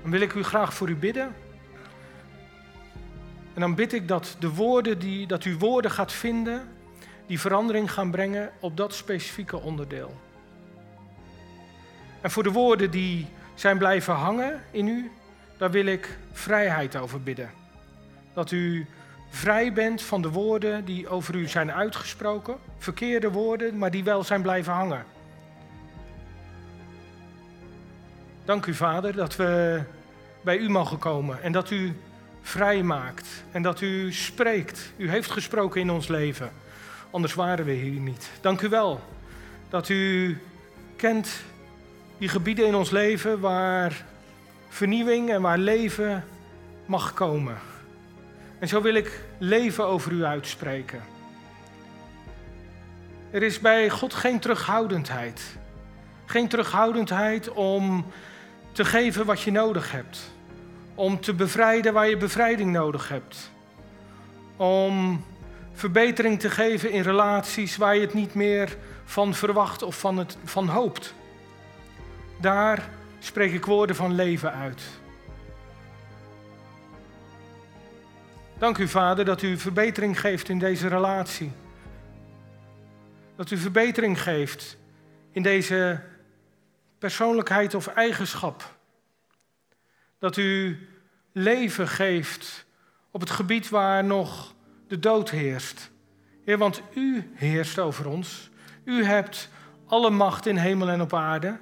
Dan 0.01 0.11
wil 0.11 0.21
ik 0.21 0.33
u 0.33 0.43
graag 0.43 0.73
voor 0.73 0.89
u 0.89 0.95
bidden. 0.95 1.33
En 3.57 3.63
dan 3.63 3.75
bid 3.75 3.93
ik 3.93 4.07
dat, 4.07 4.35
de 4.39 4.53
woorden 4.53 4.99
die, 4.99 5.27
dat 5.27 5.45
u 5.45 5.57
woorden 5.57 5.91
gaat 5.91 6.11
vinden 6.11 6.67
die 7.25 7.39
verandering 7.39 7.91
gaan 7.91 8.11
brengen 8.11 8.49
op 8.59 8.77
dat 8.77 8.93
specifieke 8.93 9.57
onderdeel. 9.57 10.15
En 12.21 12.31
voor 12.31 12.43
de 12.43 12.51
woorden 12.51 12.91
die 12.91 13.27
zijn 13.55 13.77
blijven 13.77 14.13
hangen 14.13 14.61
in 14.71 14.87
u, 14.87 15.11
daar 15.57 15.71
wil 15.71 15.85
ik 15.85 16.17
vrijheid 16.31 16.95
over 16.95 17.21
bidden. 17.21 17.51
Dat 18.33 18.51
u 18.51 18.85
vrij 19.29 19.73
bent 19.73 20.01
van 20.01 20.21
de 20.21 20.29
woorden 20.29 20.85
die 20.85 21.07
over 21.07 21.35
u 21.35 21.47
zijn 21.47 21.71
uitgesproken, 21.71 22.57
verkeerde 22.77 23.31
woorden, 23.31 23.77
maar 23.77 23.91
die 23.91 24.03
wel 24.03 24.23
zijn 24.23 24.41
blijven 24.41 24.73
hangen. 24.73 25.05
Dank 28.45 28.65
u, 28.65 28.73
Vader, 28.73 29.15
dat 29.15 29.35
we 29.35 29.81
bij 30.41 30.57
u 30.57 30.69
mogen 30.69 30.97
komen 30.97 31.41
en 31.41 31.51
dat 31.51 31.71
u 31.71 31.95
vrij 32.47 32.83
maakt 32.83 33.27
en 33.51 33.61
dat 33.61 33.81
u 33.81 34.13
spreekt. 34.13 34.91
U 34.97 35.09
heeft 35.09 35.31
gesproken 35.31 35.81
in 35.81 35.89
ons 35.89 36.07
leven, 36.07 36.51
anders 37.11 37.33
waren 37.33 37.65
we 37.65 37.71
hier 37.71 37.99
niet. 37.99 38.29
Dank 38.41 38.61
u 38.61 38.69
wel 38.69 39.01
dat 39.69 39.89
u 39.89 40.37
kent 40.95 41.29
die 42.17 42.29
gebieden 42.29 42.67
in 42.67 42.75
ons 42.75 42.89
leven 42.89 43.39
waar 43.39 44.05
vernieuwing 44.69 45.29
en 45.29 45.41
waar 45.41 45.57
leven 45.57 46.23
mag 46.85 47.13
komen. 47.13 47.57
En 48.59 48.67
zo 48.67 48.81
wil 48.81 48.93
ik 48.93 49.23
leven 49.37 49.85
over 49.85 50.11
u 50.11 50.23
uitspreken. 50.23 51.03
Er 53.31 53.43
is 53.43 53.59
bij 53.59 53.89
God 53.89 54.13
geen 54.13 54.39
terughoudendheid. 54.39 55.41
Geen 56.25 56.47
terughoudendheid 56.47 57.49
om 57.49 58.05
te 58.71 58.85
geven 58.85 59.25
wat 59.25 59.41
je 59.41 59.51
nodig 59.51 59.91
hebt. 59.91 60.35
Om 60.97 61.19
te 61.19 61.33
bevrijden 61.33 61.93
waar 61.93 62.09
je 62.09 62.17
bevrijding 62.17 62.71
nodig 62.71 63.09
hebt. 63.09 63.51
Om 64.55 65.23
verbetering 65.73 66.39
te 66.39 66.49
geven 66.49 66.91
in 66.91 67.01
relaties 67.01 67.77
waar 67.77 67.95
je 67.95 68.01
het 68.01 68.13
niet 68.13 68.33
meer 68.33 68.77
van 69.05 69.33
verwacht 69.33 69.81
of 69.81 69.99
van, 69.99 70.17
het, 70.17 70.37
van 70.43 70.67
hoopt. 70.67 71.13
Daar 72.41 72.89
spreek 73.19 73.53
ik 73.53 73.65
woorden 73.65 73.95
van 73.95 74.15
leven 74.15 74.53
uit. 74.53 74.81
Dank 78.57 78.77
u, 78.77 78.87
Vader, 78.87 79.25
dat 79.25 79.41
u 79.41 79.57
verbetering 79.57 80.19
geeft 80.19 80.49
in 80.49 80.59
deze 80.59 80.87
relatie. 80.87 81.51
Dat 83.35 83.51
u 83.51 83.57
verbetering 83.57 84.21
geeft 84.21 84.77
in 85.31 85.41
deze 85.41 86.01
persoonlijkheid 86.99 87.73
of 87.73 87.87
eigenschap. 87.87 88.76
Dat 90.19 90.37
u 90.37 90.79
leven 91.31 91.87
geeft 91.87 92.65
op 93.11 93.19
het 93.19 93.29
gebied 93.29 93.69
waar 93.69 94.03
nog 94.03 94.53
de 94.87 94.99
dood 94.99 95.29
heerst. 95.29 95.91
Heer, 96.45 96.57
want 96.57 96.81
u 96.95 97.31
heerst 97.33 97.79
over 97.79 98.07
ons. 98.07 98.49
U 98.83 99.03
hebt 99.03 99.49
alle 99.85 100.09
macht 100.09 100.45
in 100.45 100.57
hemel 100.57 100.89
en 100.89 101.01
op 101.01 101.13
aarde. 101.13 101.57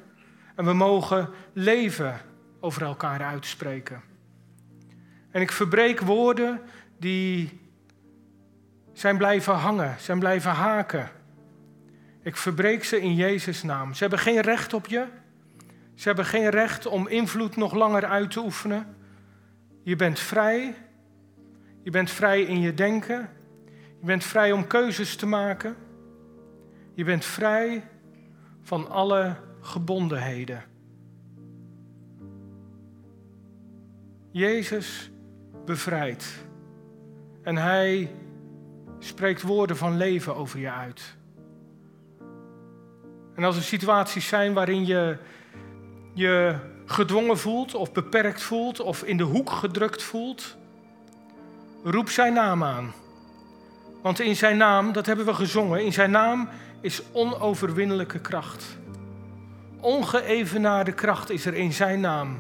En 0.56 0.66
we 0.66 0.74
mogen 0.74 1.30
leven 1.54 2.22
over 2.60 2.82
elkaar 2.82 3.22
uitspreken. 3.22 4.02
En 5.32 5.42
ik 5.42 5.52
verbreek 5.52 6.00
woorden 6.00 6.62
die 7.00 7.60
zijn 8.94 9.18
blijven 9.18 9.54
hangen, 9.54 9.96
zijn 10.00 10.20
blijven 10.20 10.52
haken. 10.52 11.12
Ik 12.24 12.36
verbreek 12.36 12.84
ze 12.84 13.02
in 13.02 13.16
Jezus' 13.16 13.64
naam. 13.64 13.94
Ze 13.94 14.00
hebben 14.00 14.20
geen 14.20 14.42
recht 14.42 14.74
op 14.74 14.88
je. 14.88 15.06
Ze 15.96 16.08
hebben 16.08 16.26
geen 16.26 16.50
recht 16.50 16.86
om 16.86 17.08
invloed 17.08 17.56
nog 17.56 17.74
langer 17.74 18.06
uit 18.06 18.32
te 18.32 18.40
oefenen. 18.40 18.96
Je 19.84 19.96
bent 19.96 20.20
vrij. 20.20 20.76
Je 21.84 21.90
bent 21.90 22.12
vrij 22.12 22.42
in 22.42 22.60
je 22.60 22.74
denken. 22.74 23.30
Je 24.00 24.06
bent 24.06 24.24
vrij 24.24 24.52
om 24.52 24.68
keuzes 24.68 25.16
te 25.16 25.26
maken. 25.26 25.76
Je 26.94 27.04
bent 27.04 27.26
vrij 27.26 27.88
van 28.62 28.90
alle 28.90 29.36
gebondenheden. 29.62 30.64
Jezus 34.32 35.12
bevrijdt. 35.66 36.46
En 37.42 37.56
hij 37.56 38.12
spreekt 39.00 39.42
woorden 39.42 39.78
van 39.78 39.98
leven 39.98 40.36
over 40.36 40.60
je 40.60 40.72
uit. 40.72 41.16
En 43.36 43.44
als 43.44 43.56
er 43.56 43.64
situaties 43.64 44.28
zijn 44.28 44.54
waarin 44.54 44.86
je 44.86 45.18
je 46.16 46.56
gedwongen 46.86 47.38
voelt 47.38 47.76
of 47.76 47.92
beperkt 47.92 48.42
voelt 48.42 48.80
of 48.80 49.04
in 49.04 49.18
de 49.18 49.24
hoek 49.24 49.50
gedrukt 49.50 50.04
voelt, 50.04 50.56
roep 51.84 52.10
zijn 52.10 52.34
naam 52.34 52.64
aan. 52.64 52.94
Want 54.02 54.20
in 54.20 54.36
zijn 54.36 54.58
naam, 54.58 54.94
dat 54.94 55.06
hebben 55.06 55.26
we 55.26 55.34
gezongen, 55.34 55.86
in 55.86 55.94
zijn 55.94 56.12
naam 56.12 56.50
is 56.82 57.02
onoverwinnelijke 57.12 58.20
kracht. 58.20 58.78
Ongeëvenaarde 59.80 60.92
kracht 60.92 61.30
is 61.30 61.46
er 61.46 61.54
in 61.54 61.74
zijn 61.74 62.00
naam. 62.00 62.40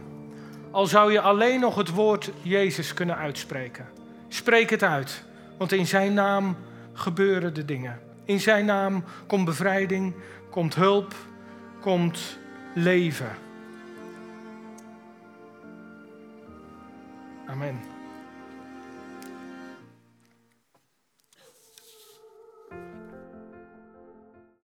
Al 0.71 0.86
zou 0.86 1.11
je 1.11 1.21
alleen 1.21 1.59
nog 1.59 1.76
het 1.76 1.89
woord 1.89 2.32
Jezus 2.41 2.93
kunnen 2.93 3.17
uitspreken. 3.17 3.86
Spreek 4.28 4.69
het 4.69 4.84
uit, 4.84 5.23
want 5.57 5.71
in 5.71 5.88
zijn 5.88 6.13
naam 6.13 6.57
gebeuren 6.93 7.53
de 7.53 7.65
dingen. 7.65 7.99
In 8.26 8.39
zijn 8.39 8.65
naam 8.65 9.03
komt 9.28 9.45
bevrijding, 9.45 10.13
komt 10.49 10.76
hulp, 10.76 11.13
komt 11.82 12.38
leven. 12.73 13.43
Amen. 17.47 17.94